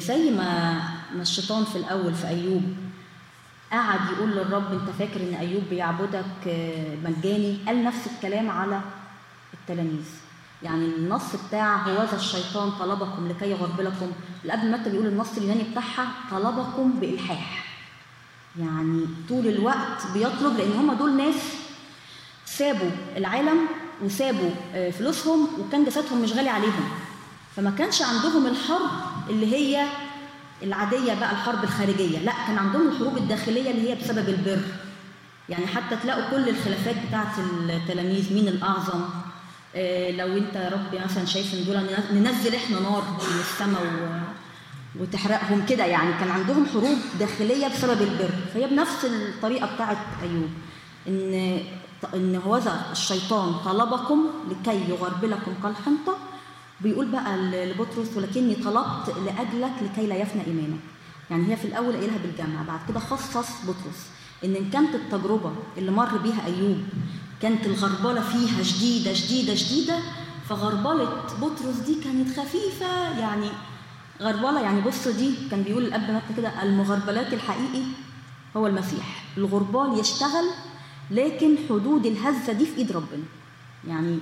زي 0.00 0.30
ما 0.30 0.80
ما 1.14 1.22
الشيطان 1.22 1.64
في 1.64 1.76
الأول 1.76 2.14
في 2.14 2.28
أيوب 2.28 2.62
قعد 3.72 4.00
يقول 4.12 4.30
للرب 4.30 4.72
أنت 4.72 4.90
فاكر 4.98 5.20
إن 5.20 5.34
أيوب 5.34 5.62
بيعبدك 5.70 6.24
مجاني؟ 7.04 7.58
قال 7.66 7.84
نفس 7.84 8.06
الكلام 8.06 8.50
على 8.50 8.80
التلاميذ. 9.54 10.06
يعني 10.62 10.84
النص 10.84 11.36
بتاع 11.48 11.76
هوذا 11.76 12.16
الشيطان 12.16 12.70
طلبكم 12.70 13.28
لكي 13.28 13.50
يغربلكم 13.50 14.12
قبل 14.50 14.70
متى 14.70 14.90
بيقول 14.90 15.06
النص 15.06 15.36
اليوناني 15.36 15.62
بتاعها 15.70 16.08
طلبكم 16.30 16.92
بإلحاح. 17.00 17.64
يعني 18.58 19.06
طول 19.28 19.46
الوقت 19.46 20.06
بيطلب 20.14 20.56
لأن 20.56 20.72
هم 20.72 20.92
دول 20.92 21.16
ناس 21.16 21.34
سابوا 22.46 22.90
العالم 23.16 23.58
وسابوا 24.02 24.50
فلوسهم 24.90 25.48
وكان 25.60 25.84
جسدهم 25.84 26.22
مش 26.22 26.32
غالي 26.32 26.48
عليهم. 26.48 26.90
فما 27.56 27.70
كانش 27.70 28.02
عندهم 28.02 28.46
الحرب 28.46 28.90
اللي 29.30 29.56
هي 29.56 29.86
العادية 30.62 31.14
بقى 31.14 31.32
الحرب 31.32 31.64
الخارجية. 31.64 32.18
لا 32.18 32.32
كان 32.46 32.58
عندهم 32.58 32.88
الحروب 32.88 33.16
الداخلية 33.16 33.70
اللي 33.70 33.90
هي 33.90 33.94
بسبب 33.94 34.28
البر. 34.28 34.62
يعني 35.48 35.66
حتى 35.66 35.96
تلاقوا 35.96 36.30
كل 36.30 36.48
الخلافات 36.48 36.96
بتاعت 37.08 37.38
التلاميذ 37.38 38.34
مين 38.34 38.48
الأعظم. 38.48 39.00
آه، 39.76 40.10
لو 40.10 40.26
أنت 40.36 40.54
يا 40.54 40.68
رب 40.68 41.02
مثلا 41.04 41.24
شايف 41.24 41.54
إن 41.54 41.64
دول 41.64 41.76
ننزل 42.12 42.54
إحنا 42.54 42.80
نار 42.80 43.02
من 43.02 43.40
السماء. 43.40 44.22
وتحرقهم 45.00 45.66
كده. 45.66 45.84
يعني 45.84 46.12
كان 46.20 46.30
عندهم 46.30 46.66
حروب 46.66 46.98
داخلية 47.18 47.68
بسبب 47.68 48.02
البر. 48.02 48.30
فهي 48.54 48.66
بنفس 48.66 49.04
الطريقة 49.04 49.74
بتاعت 49.74 49.96
أيوب. 50.22 50.50
إن 51.08 51.60
إن 52.14 52.36
هوذا 52.46 52.82
الشيطان 52.92 53.54
طلبكم 53.64 54.26
لكي 54.50 54.90
يغربلكم 54.90 55.54
كالحنطة. 55.62 56.16
بيقول 56.82 57.06
بقى 57.06 57.36
لبطرس 57.66 58.16
ولكني 58.16 58.54
طلبت 58.54 59.14
لأجلك 59.26 59.72
لكي 59.82 60.06
لا 60.06 60.16
يفنى 60.16 60.46
إيمانك. 60.46 60.80
يعني 61.30 61.52
هي 61.52 61.56
في 61.56 61.64
الأول 61.64 61.96
قايلها 61.96 62.18
بالجمع 62.18 62.62
بعد 62.62 62.80
كده 62.88 63.00
خصص 63.00 63.64
بطرس. 63.64 64.06
إن 64.44 64.56
إن 64.56 64.70
كانت 64.70 64.94
التجربة 64.94 65.52
اللي 65.78 65.90
مر 65.90 66.16
بيها 66.18 66.46
أيوب 66.46 66.78
كانت 67.42 67.66
الغربلة 67.66 68.20
فيها 68.20 68.62
شديدة 68.62 69.12
شديدة 69.12 69.54
شديدة 69.54 69.98
فغربلة 70.48 71.04
بطرس 71.42 71.76
دي 71.86 71.94
كانت 72.04 72.40
خفيفة. 72.40 73.18
يعني 73.18 73.48
غربلة 74.20 74.60
يعني 74.60 74.80
بص 74.80 75.08
دي 75.08 75.34
كان 75.50 75.62
بيقول 75.62 75.84
الأب 75.84 76.10
متى 76.10 76.34
كده 76.36 76.62
المغربلات 76.62 77.32
الحقيقي 77.32 77.82
هو 78.56 78.66
المسيح. 78.66 79.24
الغربال 79.36 79.98
يشتغل 80.00 80.44
لكن 81.10 81.56
حدود 81.68 82.06
الهزة 82.06 82.52
دي 82.52 82.66
في 82.66 82.76
إيد 82.78 82.92
ربنا. 82.92 83.24
يعني 83.88 84.18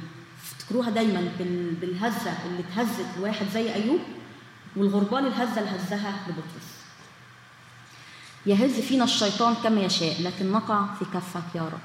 افتكروها 0.71 0.91
دايما 0.91 1.33
بال- 1.39 1.75
بالهزة 1.75 2.33
اللي 2.47 2.61
اتهزت 2.73 3.07
لواحد 3.19 3.47
زي 3.55 3.75
أيوب 3.75 4.01
والغربال 4.77 5.27
الهزة 5.27 5.59
اللي 5.61 5.71
هزها 5.71 6.13
لبطرس. 6.29 6.71
يهز 8.47 8.81
فينا 8.81 9.05
الشيطان 9.05 9.55
كما 9.65 9.81
يشاء 9.81 10.23
لكن 10.23 10.53
نقع 10.53 10.87
في 10.99 11.05
كفك 11.05 11.55
يا 11.55 11.63
رب. 11.63 11.81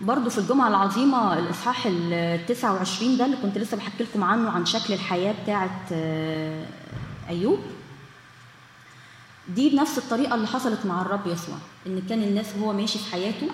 برضو 0.00 0.30
في 0.30 0.38
الجمعة 0.38 0.68
العظيمة 0.68 1.38
الإصحاح 1.38 1.86
ال 1.86 2.46
29 2.46 3.16
ده 3.16 3.24
اللي 3.24 3.36
كنت 3.36 3.58
لسه 3.58 3.76
بحكي 3.76 4.04
لكم 4.04 4.24
عنه 4.24 4.50
عن 4.50 4.66
شكل 4.66 4.94
الحياة 4.94 5.34
بتاعة 5.42 5.80
آه، 5.92 6.66
أيوب. 7.28 7.58
دي 9.54 9.70
بنفس 9.70 9.98
الطريقة 9.98 10.34
اللي 10.34 10.46
حصلت 10.46 10.86
مع 10.86 11.02
الرب 11.02 11.26
يسوع 11.26 11.54
إن 11.86 12.02
كان 12.08 12.22
الناس 12.22 12.46
وهو 12.58 12.72
ماشي 12.72 12.98
في 12.98 13.12
حياته 13.12 13.48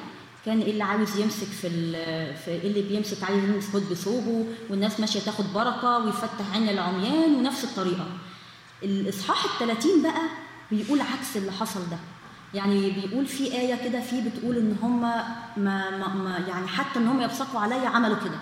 كان 0.47 0.61
إيه 0.61 0.71
اللي 0.71 0.85
عاوز 0.85 1.17
يمسك 1.19 1.47
في, 1.47 1.67
ال- 1.67 2.37
في 2.37 2.51
إيه 2.51 2.67
اللي 2.69 2.83
بيمسك 2.83 3.23
عايز 3.25 3.45
يمسك 3.45 3.83
بثوبه 3.91 4.45
والناس 4.71 5.01
ماشية 5.01 5.21
تاخد 5.21 5.45
بركة 5.55 5.99
ويفتح 5.99 6.53
عين 6.55 6.69
العميان 6.69 7.35
ونفس 7.35 7.65
الطريقة. 7.65 8.07
الإصحاح 8.83 9.45
الثلاثين 9.45 10.03
بقى 10.03 10.23
بيقول 10.71 11.01
عكس 11.01 11.37
اللي 11.37 11.53
حصل 11.53 11.81
ده. 11.91 11.97
يعني 12.55 12.91
بيقول 12.91 13.27
في 13.27 13.53
آية 13.53 13.89
كده 13.89 14.01
فيه 14.01 14.31
بتقول 14.31 14.57
إن 14.57 14.77
هم 14.83 15.01
ما, 15.01 15.25
ما, 15.57 16.09
ما 16.15 16.39
يعني 16.49 16.69
حتى 16.69 16.99
إن 16.99 17.07
هم 17.09 17.21
يبصقوا 17.21 17.61
عليا 17.61 17.89
عملوا 17.89 18.17
كده. 18.17 18.39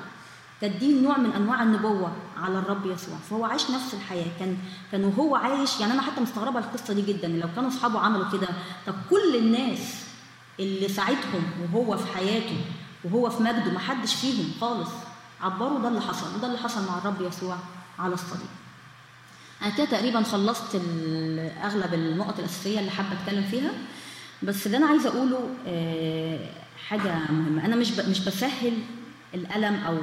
دي 0.67 1.01
نوع 1.01 1.19
من 1.19 1.31
أنواع 1.33 1.63
النبوة 1.63 2.13
على 2.37 2.59
الرب 2.59 2.87
يسوع. 2.87 3.17
فهو 3.31 3.45
عايش 3.45 3.71
نفس 3.71 3.95
الحياة. 3.95 4.27
كان 4.39 4.57
كان 4.93 5.05
وهو 5.05 5.37
عايش 5.37 5.81
يعني 5.81 5.93
أنا 5.93 6.03
حتى 6.03 6.21
مستغربة 6.21 6.59
القصة 6.59 6.95
دي 6.95 7.03
جدا. 7.03 7.29
لو 7.29 7.49
كانوا 7.57 7.69
أصحابه 7.71 7.99
عملوا 8.01 8.31
كده 8.33 8.49
طب 8.87 8.95
كل 9.11 9.37
الناس 9.37 10.05
اللي 10.61 10.89
ساعدهم 10.89 11.43
وهو 11.63 11.97
في 11.97 12.07
حياته 12.17 12.57
وهو 13.05 13.31
في 13.31 13.43
مجده 13.43 13.73
ما 13.73 13.79
حدش 13.79 14.15
فيهم 14.15 14.51
خالص 14.61 14.91
عبروا 15.41 15.79
ده 15.81 15.89
اللي 15.89 16.01
حصل. 16.01 16.37
وده 16.37 16.47
اللي 16.47 16.59
حصل 16.59 16.87
مع 16.87 16.99
الرب 16.99 17.21
يسوع 17.21 17.57
على 17.99 18.15
الصليب. 18.15 18.49
أنا 19.63 19.71
كده 19.71 19.87
تقريبا 19.87 20.23
خلصت 20.23 20.81
اغلب 21.65 21.95
النقط 21.95 22.39
الأساسية 22.39 22.81
اللي 22.81 22.91
حابة 22.91 23.09
أتكلم 23.13 23.43
فيها. 23.51 23.71
بس 24.43 24.67
اللي 24.67 24.77
أنا 24.77 24.87
عايزة 24.87 25.09
أقوله 25.09 25.49
آه، 25.67 26.39
حاجة 26.89 27.15
مهمة. 27.31 27.65
أنا 27.65 27.77
مش 27.77 27.93
مش 27.93 28.21
بسهل 28.25 28.73
الألم 29.35 29.75
أو 29.75 29.99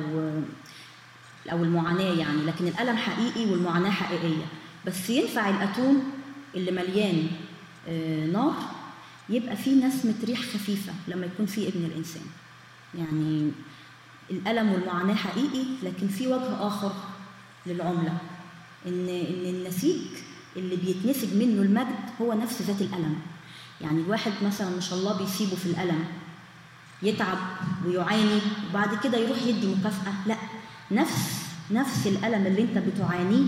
أو 1.51 1.63
المعاناة 1.63 2.13
يعني 2.13 2.41
لكن 2.41 2.67
الألم 2.67 2.97
حقيقي 2.97 3.51
والمعاناة 3.51 3.89
حقيقية. 3.91 4.45
بس 4.87 5.09
ينفع 5.09 5.49
الاتون 5.49 6.03
اللي 6.55 6.71
مليان 6.71 7.27
آه، 7.87 8.25
نار 8.25 8.53
يبقى 9.29 9.55
فيه 9.55 9.85
نسمة 9.85 10.15
ريح 10.23 10.39
خفيفة 10.39 10.93
لما 11.07 11.25
يكون 11.25 11.45
فيه 11.45 11.67
ابن 11.69 11.85
الإنسان. 11.85 12.23
يعني 12.95 13.51
الألم 14.31 14.71
والمعاناة 14.71 15.13
حقيقي 15.15 15.63
لكن 15.83 16.07
في 16.07 16.27
وجه 16.27 16.67
آخر 16.67 16.91
للعملة. 17.65 18.17
إن 18.87 19.09
إن 19.09 19.55
النسيج 19.55 20.01
اللي 20.55 20.75
بيتنسج 20.75 21.35
منه 21.35 21.61
المجد 21.61 21.95
هو 22.21 22.33
نفس 22.33 22.61
ذات 22.61 22.81
الألم. 22.81 23.15
يعني 23.81 24.01
الواحد 24.01 24.31
مثلا 24.45 24.69
ما 24.69 24.81
شاء 24.81 24.99
الله 24.99 25.17
بيسيبه 25.17 25.55
في 25.55 25.65
الألم. 25.65 26.05
يتعب 27.03 27.37
ويعاني 27.85 28.39
وبعد 28.69 28.89
كده 29.03 29.17
يروح 29.17 29.37
يدي 29.43 29.67
مكافأة. 29.75 30.13
لا 30.27 30.35
نفس 30.91 31.41
نفس 31.71 32.07
الألم 32.07 32.47
اللي 32.47 32.61
انت 32.61 32.77
بتعانيه 32.77 33.45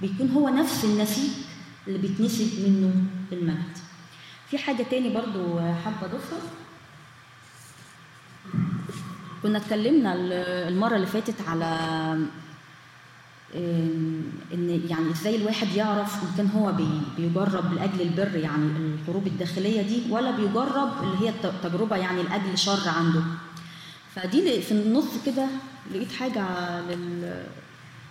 بيكون 0.00 0.30
هو 0.30 0.48
نفس 0.48 0.84
النسيج 0.84 1.30
اللي 1.86 1.98
بيتنسج 1.98 2.60
منه 2.60 2.92
المجد. 3.32 3.78
في 4.50 4.58
حاجة 4.58 4.82
تاني 4.82 5.14
برضو 5.14 5.58
حابة 5.58 6.04
أضيفها؟ 6.04 6.38
كنا 9.42 9.58
اتكلمنا 9.58 10.14
المرة 10.68 10.96
اللي 10.96 11.06
فاتت 11.06 11.48
على 11.48 11.68
إن 13.54 14.80
يعني 14.88 15.10
إزاي 15.10 15.36
الواحد 15.36 15.68
يعرف 15.74 16.14
إن 16.22 16.28
كان 16.36 16.46
هو 16.50 16.72
بي- 16.72 17.02
بيجرب 17.16 17.72
لأجل 17.74 18.00
البر 18.00 18.36
يعني 18.36 18.66
الحروب 18.66 19.26
الداخلية 19.26 19.82
دي 19.82 20.02
ولا 20.10 20.30
بيجرب 20.30 20.92
اللي 21.02 21.16
هي 21.20 21.28
الت- 21.28 21.52
تجربة 21.62 21.96
يعني 21.96 22.22
لأجل 22.22 22.58
شر 22.58 22.88
عنده. 22.88 23.22
فدي 24.14 24.62
في 24.62 24.72
النص 24.72 25.08
كده 25.26 25.46
لقيت 25.94 26.12
حاجة 26.12 26.44
لل 26.80 27.46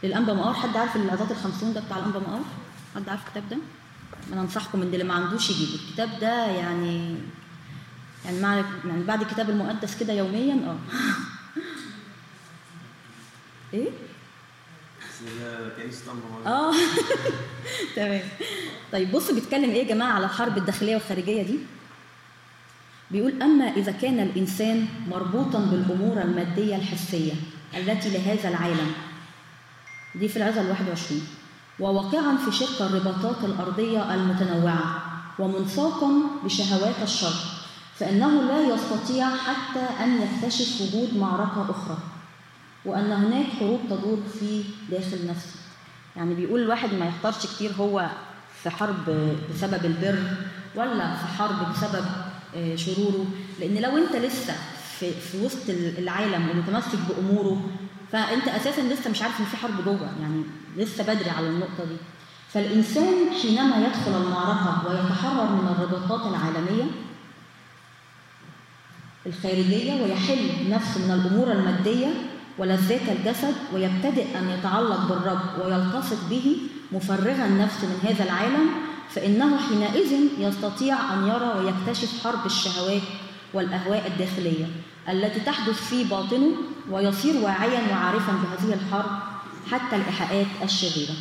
للأنبا 0.03 0.33
مقار 0.33 0.53
حد 0.53 0.77
عارف 0.77 0.95
العظات 0.95 1.31
الخمسون 1.31 1.73
ده 1.73 1.81
بتاع 1.81 1.97
الأنبا 1.97 2.19
مقار 2.19 2.41
حد 2.95 3.09
عارف 3.09 3.21
الكتاب 3.27 3.43
ده؟ 3.49 3.57
أنا 4.33 4.41
أنصحكم 4.41 4.81
إن 4.81 4.93
اللي 4.93 5.03
ما 5.03 5.13
عندوش 5.13 5.49
يجيبه. 5.49 5.73
الكتاب 5.89 6.09
ده 6.21 6.45
يعني 6.45 7.15
يعني 8.25 8.39
مع 8.41 8.55
يعني 8.85 9.03
بعد 9.03 9.21
الكتاب 9.21 9.49
المقدس 9.49 9.99
كده 9.99 10.13
يوميا 10.13 10.53
آه. 10.53 10.77
إيه 13.73 13.89
بس 13.89 13.93
هي 13.93 13.93
كنيسة 13.93 15.03
أمر 15.03 15.06
آه. 16.47 16.73
تمام. 17.95 18.21
طيب 18.91 19.11
بصوا 19.11 19.35
بيتكلم 19.35 19.69
إيه 19.69 19.83
يا 19.83 19.93
جماعة 19.93 20.11
على 20.11 20.25
الحرب 20.25 20.57
الداخلية 20.57 20.95
والخارجية 20.95 21.43
دي؟ 21.43 21.59
بيقول 23.11 23.41
أما 23.41 23.65
إذا 23.65 23.91
كان 23.91 24.19
الإنسان 24.19 24.85
مربوطا 25.09 25.59
بالأمور 25.59 26.21
المادية 26.21 26.75
الحسية 26.75 27.33
التي 27.77 28.09
لهذا 28.09 28.49
العالم 28.49 28.91
دي 30.15 30.27
في 30.27 30.37
العزة 30.37 30.61
ال 30.61 30.69
21 30.69 31.21
وواقعا 31.79 32.37
في 32.37 32.51
شق 32.51 32.81
الرباطات 32.81 33.43
الأرضية 33.43 34.13
المتنوعة 34.13 35.01
ومنساقا 35.39 36.11
بشهوات 36.43 36.95
الشر 37.03 37.33
فإنه 37.95 38.41
لا 38.41 38.61
يستطيع 38.75 39.29
حتى 39.29 40.03
أن 40.03 40.21
يكتشف 40.21 40.81
وجود 40.81 41.17
معركة 41.17 41.71
أخرى. 41.71 41.97
وأن 42.85 43.11
هناك 43.11 43.45
حروب 43.59 43.79
تدور 43.89 44.19
في 44.39 44.63
داخل 44.91 45.27
نفسه. 45.27 45.59
يعني 46.15 46.35
بيقول 46.35 46.61
الواحد 46.61 46.93
ما 46.93 47.05
يحتارش 47.05 47.45
كتير 47.55 47.71
هو 47.79 48.09
في 48.63 48.69
حرب 48.69 49.29
بسبب 49.53 49.85
البر 49.85 50.19
ولا 50.75 51.15
في 51.15 51.25
حرب 51.27 51.71
بسبب 51.73 52.05
آه، 52.55 52.75
شروره. 52.75 53.25
لأن 53.59 53.77
لو 53.77 53.97
أنت 53.97 54.15
لسه 54.15 54.53
في, 54.99 55.11
في 55.11 55.45
وسط 55.45 55.69
العالم 55.97 56.49
ومتمسك 56.49 56.99
بأموره 57.09 57.69
فأنت 58.11 58.47
أساسا 58.47 58.81
لسه 58.81 59.09
مش 59.09 59.21
عارف 59.21 59.39
إن 59.39 59.45
في 59.45 59.57
حرب 59.57 59.85
جوه. 59.85 60.09
يعني 60.21 60.43
لسه 60.77 61.03
بدري 61.03 61.29
على 61.29 61.47
النقطة 61.47 61.85
دي. 61.85 61.95
فالإنسان 62.53 63.13
حينما 63.41 63.77
يدخل 63.87 64.21
المعركة 64.21 64.87
ويتحرر 64.87 65.51
من 65.51 65.67
الرباطات 65.67 66.27
العالمية 66.27 66.83
الخارجية 69.25 70.03
ويحل 70.03 70.69
نفسه 70.69 71.05
من 71.05 71.11
الأمور 71.13 71.51
المادية 71.51 72.07
ولذات 72.57 73.01
الجسد 73.09 73.55
ويبتدئ 73.73 74.37
أن 74.39 74.49
يتعلق 74.49 74.99
بالرب 75.09 75.65
ويلتصق 75.65 76.17
به 76.29 76.57
مفرغا 76.91 77.47
نفسه 77.47 77.87
من 77.87 77.99
هذا 78.09 78.23
العالم 78.23 78.69
فإنه 79.09 79.57
حينئذ 79.57 80.13
يستطيع 80.39 81.13
أن 81.13 81.27
يرى 81.27 81.53
ويكتشف 81.59 82.23
حرب 82.23 82.45
الشهوات 82.45 83.01
والأهواء 83.53 84.07
الداخلية 84.07 84.65
التي 85.09 85.39
تحدث 85.39 85.89
في 85.89 86.03
باطنه 86.03 86.51
ويصير 86.91 87.35
واعيا 87.43 87.79
وعارفا 87.91 88.31
بهذه 88.33 88.73
الحرب 88.73 89.11
حتى 89.71 89.95
الإيحاءات 89.95 90.47
الشريرة 90.63 91.13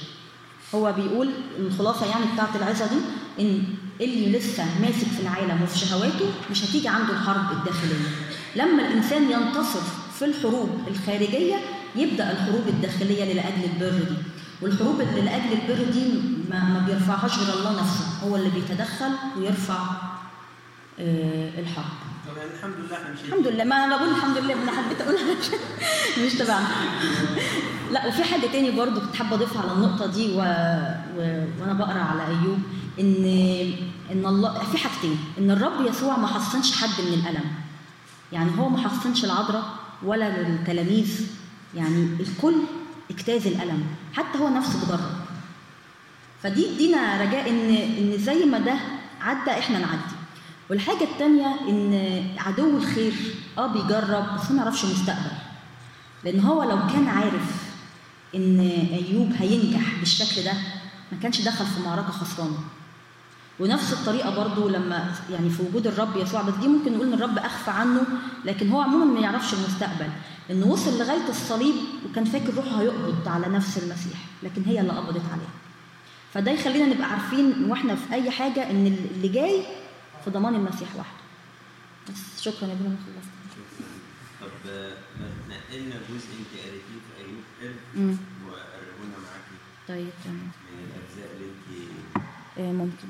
هو 0.75 0.93
بيقول 0.93 1.31
الخلاصة 1.59 2.07
يعني 2.07 2.25
بتاعت 2.35 2.57
العظة 2.57 2.87
دي 2.87 2.97
إن 3.41 3.65
اللي 4.01 4.39
لسه 4.39 4.65
ماسك 4.83 5.07
في 5.17 5.23
العالم 5.23 5.63
وفي 5.63 5.79
شهواته 5.79 6.31
مش 6.51 6.65
هتيجي 6.65 6.89
عنده 6.89 7.13
الحرب 7.13 7.53
الداخلية. 7.53 8.09
لما 8.57 8.89
الإنسان 8.89 9.31
ينتصر 9.31 9.81
في 10.19 10.25
الحروب 10.25 10.71
الخارجية 10.89 11.57
يبدأ 11.97 12.33
الحروب 12.33 12.69
الداخلية 12.69 13.35
لاجل 13.35 13.65
البر 13.65 14.05
دي. 14.05 14.17
والحروب 14.63 15.01
اللي 15.01 15.21
لأجل 15.21 15.53
البر 15.53 15.93
دي 15.93 16.13
ما, 16.51 16.65
ما 16.65 16.83
بيرفعهاش 16.87 17.39
غير 17.39 17.55
الله 17.59 17.83
نفسه 17.83 18.05
هو 18.25 18.37
اللي 18.37 18.51
بيتدخل 18.51 19.11
ويرفع 19.37 19.79
آه، 21.01 21.61
الحرب. 21.61 21.85
يعني 22.37 22.51
الحمد 22.55 22.75
لله 22.77 22.97
إحنا 22.97 23.13
مش 23.13 23.21
الحمد 23.21 23.47
لله. 23.47 23.65
ما 23.65 23.85
أنا 23.85 23.97
بقول 23.97 24.09
الحمد 24.09 24.39
لله 24.39 24.55
أنا 24.55 24.73
حبيت 24.73 25.01
اقولها 25.01 25.35
مش 26.27 26.33
تبعنا. 26.35 26.69
لا 27.93 28.07
وفي 28.07 28.25
حاجة 28.25 28.47
تاني 28.47 28.71
برضو 28.71 29.01
كنت 29.01 29.17
حابة 29.17 29.35
أضيفها 29.35 29.63
على 29.63 29.73
النقطة 29.73 30.07
دي 30.07 30.33
و... 30.33 30.39
و... 31.17 31.45
وأنا 31.61 31.73
بقرأ 31.73 32.01
على 32.01 32.27
أيوب 32.27 32.59
ان 33.01 33.25
إن 34.13 34.27
الله 34.27 34.59
في 34.73 34.79
حاجتين. 34.79 35.19
إن 35.39 35.51
الرب 35.51 35.87
يسوع 35.87 36.17
ما 36.17 36.27
حصنش 36.27 36.83
حد 36.83 37.05
من 37.05 37.15
الألم. 37.15 37.45
يعني 38.33 38.51
هو 38.59 38.69
ما 38.69 38.79
حصنش 38.79 39.25
العذراء 39.25 39.86
ولا 40.03 40.41
التلاميذ 40.41 41.27
يعني 41.75 42.09
الكل 42.21 42.55
اجتاز 43.11 43.47
الألم 43.47 43.87
حتى 44.15 44.39
هو 44.39 44.49
نفسه 44.49 44.83
اتجرب 44.83 45.11
فدي 46.43 46.75
ادينا 46.75 47.23
رجاء 47.23 47.51
إن 47.51 47.71
إن 47.75 48.19
زي 48.19 48.45
ما 48.45 48.59
ده 48.59 48.75
عدى 49.21 49.51
إحنا 49.51 49.79
نعدي. 49.79 50.17
والحاجة 50.71 51.05
التانية 51.05 51.47
إن 51.69 52.23
عدو 52.39 52.77
الخير 52.77 53.13
آه 53.59 53.67
بيجرب 53.67 54.35
بس 54.35 54.51
ما 54.51 54.63
يعرفش 54.63 54.85
المستقبل 54.85 55.31
لأن 56.25 56.41
هو 56.41 56.63
لو 56.63 56.77
كان 56.93 57.09
عارف 57.09 57.67
إن 58.35 58.61
أيوب 58.93 59.33
هينجح 59.39 59.99
بالشكل 60.01 60.43
ده 60.45 60.53
ما 61.13 61.19
كانش 61.23 61.41
دخل 61.41 61.67
في 61.67 61.81
معركة 61.85 62.11
خسرانة. 62.11 62.59
ونفس 63.61 63.93
الطريقة 63.93 64.37
برضو 64.37 64.69
لما 64.69 65.15
يعني 65.31 65.51
في 65.51 65.63
وجود 65.63 65.87
الرب 65.87 66.17
يسوع 66.17 66.43
بس 66.43 66.55
دي 66.55 66.69
ممكن 66.69 66.93
نقول 66.95 67.07
إن 67.07 67.13
الرب 67.15 67.39
أخفى 67.39 67.71
عنه 67.71 68.03
لكن 68.45 68.69
هو 68.71 68.81
عموما 68.81 69.05
ما 69.05 69.21
يعرفش 69.21 69.55
المستقبل. 69.55 70.09
إنه 70.51 70.67
وصل 70.67 70.99
لغاية 70.99 71.29
الصليب 71.29 71.75
وكان 72.11 72.25
فاكر 72.25 72.55
روحه 72.55 72.81
هيقبض 72.81 73.29
على 73.29 73.47
نفس 73.49 73.79
المسيح 73.79 74.19
لكن 74.43 74.63
هي 74.67 74.81
اللي 74.81 74.93
قبضت 74.93 75.23
عليه. 75.33 75.49
فده 76.35 76.51
يخلينا 76.51 76.95
نبقى 76.95 77.11
عارفين 77.11 77.65
وإحنا 77.71 77.95
في 77.95 78.13
أي 78.15 78.31
حاجة 78.31 78.71
إن 78.71 78.87
اللي 79.15 79.29
جاي 79.29 79.63
في 80.25 80.31
ضمان 80.31 80.55
المسيح 80.55 80.89
وحده. 80.97 81.23
بس 82.09 82.43
شكرا 82.43 82.69
يا 82.69 82.73
ابني 82.73 82.87
أنا 82.89 82.97
خلصت. 82.97 83.31
طب 84.41 84.71
نقلنا 85.49 85.95
جزء 85.95 86.29
أنت 86.39 86.53
قريتيه 86.63 87.01
في 87.07 87.25
أيوب 87.25 87.43
حلو 87.61 88.15
وقربونا 88.47 89.17
معاكي. 89.25 89.57
طيب 89.89 90.11
تمام. 90.25 90.51
من 90.73 90.85
الأجزاء 90.85 91.37
اللي 91.37 91.47
أنت 91.47 92.27
آه 92.59 92.73
ممكن. 92.73 93.09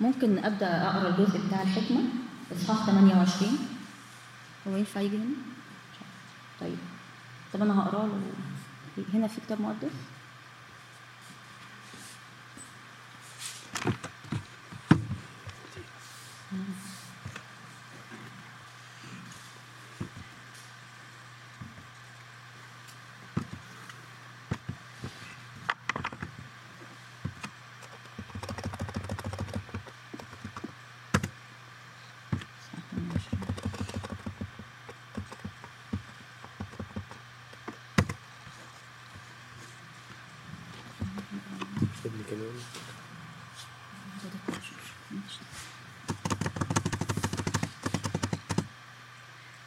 ممكن 0.00 0.44
أبدأ 0.44 0.88
أقرأ 0.88 1.08
الجزء 1.08 1.46
بتاع 1.46 1.62
الحكمة 1.62 2.00
إصحاح 2.52 2.86
28 2.86 3.58
هو 4.68 4.76
ينفع 4.76 5.00
يجي 5.00 5.16
هنا؟ 5.16 5.34
طيب. 6.60 6.78
طب 7.54 7.62
أنا 7.62 7.78
هقرأه 7.82 8.06
له 8.06 8.20
هنا 9.14 9.28
في 9.28 9.40
كتاب 9.40 9.60
مقدس 9.60 9.90
إصحاح 32.60 32.82
28. 32.92 33.44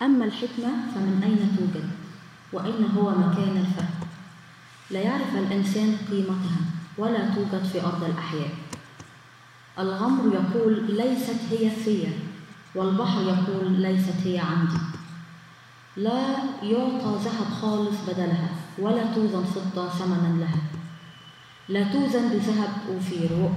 أما 0.02 0.26
الحكمة 0.26 0.92
فمن 0.96 1.22
أين 1.24 1.58
توجد؟ 1.58 1.90
وأين 2.54 2.86
هو 2.98 3.10
مكان 3.10 3.58
الفهم؟ 3.58 3.90
لا 4.92 5.00
يعرف 5.02 5.36
الإنسان 5.36 5.98
قيمتها 6.12 6.62
ولا 6.98 7.36
توجد 7.36 7.64
في 7.64 7.82
أرض 7.82 8.04
الأحياء. 8.04 8.50
الغمر 9.80 10.34
يقول 10.34 10.98
ليست 10.98 11.40
هي 11.52 11.70
فيا 11.70 12.14
والبحر 12.76 13.22
يقول 13.22 13.72
ليست 13.72 14.16
هي 14.24 14.40
عندي 14.40 14.78
لا 15.98 16.38
يعطى 16.64 17.20
ذهب 17.24 17.50
خالص 17.62 17.98
بدلها 18.08 18.50
ولا 18.80 19.14
توزن 19.14 19.44
فضة 19.44 19.90
ثمنا 19.90 20.40
لها. 20.40 20.77
لا 21.70 21.84
توزن 21.84 22.30
بذهب 22.30 22.70
أوفير 22.90 23.50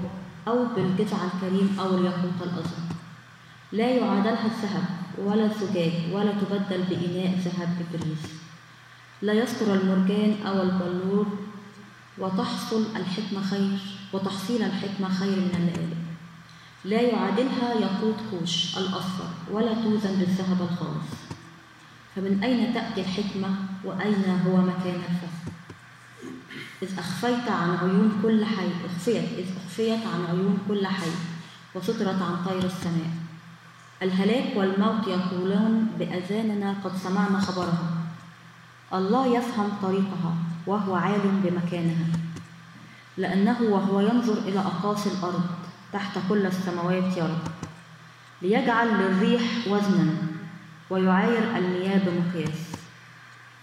أو 0.49 0.67
بالجذع 0.77 1.19
الكريم 1.25 1.77
أو 1.81 1.99
الياقوت 1.99 2.39
الأزرق. 2.43 2.89
لا 3.73 3.91
يعادلها 3.91 4.47
الذهب 4.47 4.85
ولا 5.19 5.45
الزجاج 5.45 5.93
ولا 6.13 6.33
تبدل 6.33 6.83
بإناء 6.83 7.39
ذهب 7.39 7.69
إبريس 7.81 8.25
لا 9.23 9.33
يستر 9.33 9.75
المرجان 9.75 10.47
أو 10.47 10.63
البلور 10.63 11.27
وتحصل 12.19 12.85
الحكمة 12.97 13.43
خير 13.43 13.79
وتحصيل 14.13 14.63
الحكمة 14.63 15.09
خير 15.09 15.37
من 15.37 15.55
اللآلئ 15.55 16.01
لا 16.85 17.01
يعادلها 17.01 17.75
ياقوت 17.75 18.17
كوش 18.31 18.79
الأصفر 18.79 19.29
ولا 19.53 19.75
توزن 19.75 20.19
بالذهب 20.19 20.63
الخالص. 20.71 21.11
فمن 22.17 22.41
أين 22.43 22.75
تأتي 22.75 23.01
الحكمة 23.01 23.49
وأين 23.85 24.25
هو 24.47 24.57
مكان 24.57 24.95
الفهم 24.95 25.60
إذ 26.83 26.99
أخفيت 26.99 27.49
عن 27.49 27.77
عيون 27.77 28.21
كل 28.23 28.45
حي 28.45 28.69
أخفيت 28.87 29.39
إذ 29.39 29.47
أخفيت 29.57 30.07
عن 30.07 30.25
عيون 30.29 30.59
كل 30.69 30.87
حي 30.87 31.11
وسترت 31.75 32.23
عن 32.23 32.45
طير 32.49 32.65
السماء. 32.65 33.11
الهلاك 34.03 34.57
والموت 34.57 35.09
يقولون 35.09 35.87
بأذاننا 35.99 36.75
قد 36.85 36.97
سمعنا 36.97 37.41
خبرها. 37.41 37.89
الله 38.95 39.27
يفهم 39.27 39.73
طريقها 39.83 40.35
وهو 40.67 40.95
عالم 40.95 41.41
بمكانها. 41.45 42.07
لأنه 43.17 43.63
وهو 43.63 44.01
ينظر 44.01 44.39
إلى 44.39 44.59
أقاصي 44.59 45.11
الأرض 45.11 45.45
تحت 45.93 46.19
كل 46.29 46.47
السماوات 46.47 47.17
يرى 47.17 47.39
ليجعل 48.43 48.89
للريح 48.89 49.43
وزنا 49.69 50.15
ويعاير 50.91 51.57
المياه 51.57 51.99
بمقياس 51.99 52.61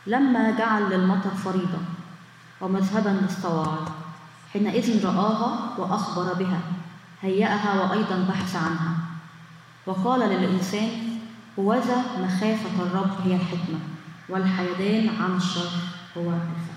لما 0.07 0.57
جعل 0.57 0.89
للمطر 0.89 1.29
فريضة 1.29 1.79
ومذهبا 2.61 3.09
للصواعق 3.09 3.91
حينئذ 4.53 5.05
رآها 5.05 5.69
وأخبر 5.77 6.33
بها 6.33 6.59
هيأها 7.21 7.81
وأيضا 7.81 8.25
بحث 8.29 8.55
عنها. 8.55 8.93
وقال 9.87 10.19
للإنسان 10.29 10.89
هوذا 11.59 11.97
مخافة 12.19 12.83
الرب 12.83 13.11
هي 13.25 13.35
الحكمة 13.35 13.79
والحيدان 14.29 15.09
عن 15.21 15.35
الشر 15.37 15.69
هو 16.17 16.21
الفهم 16.21 16.76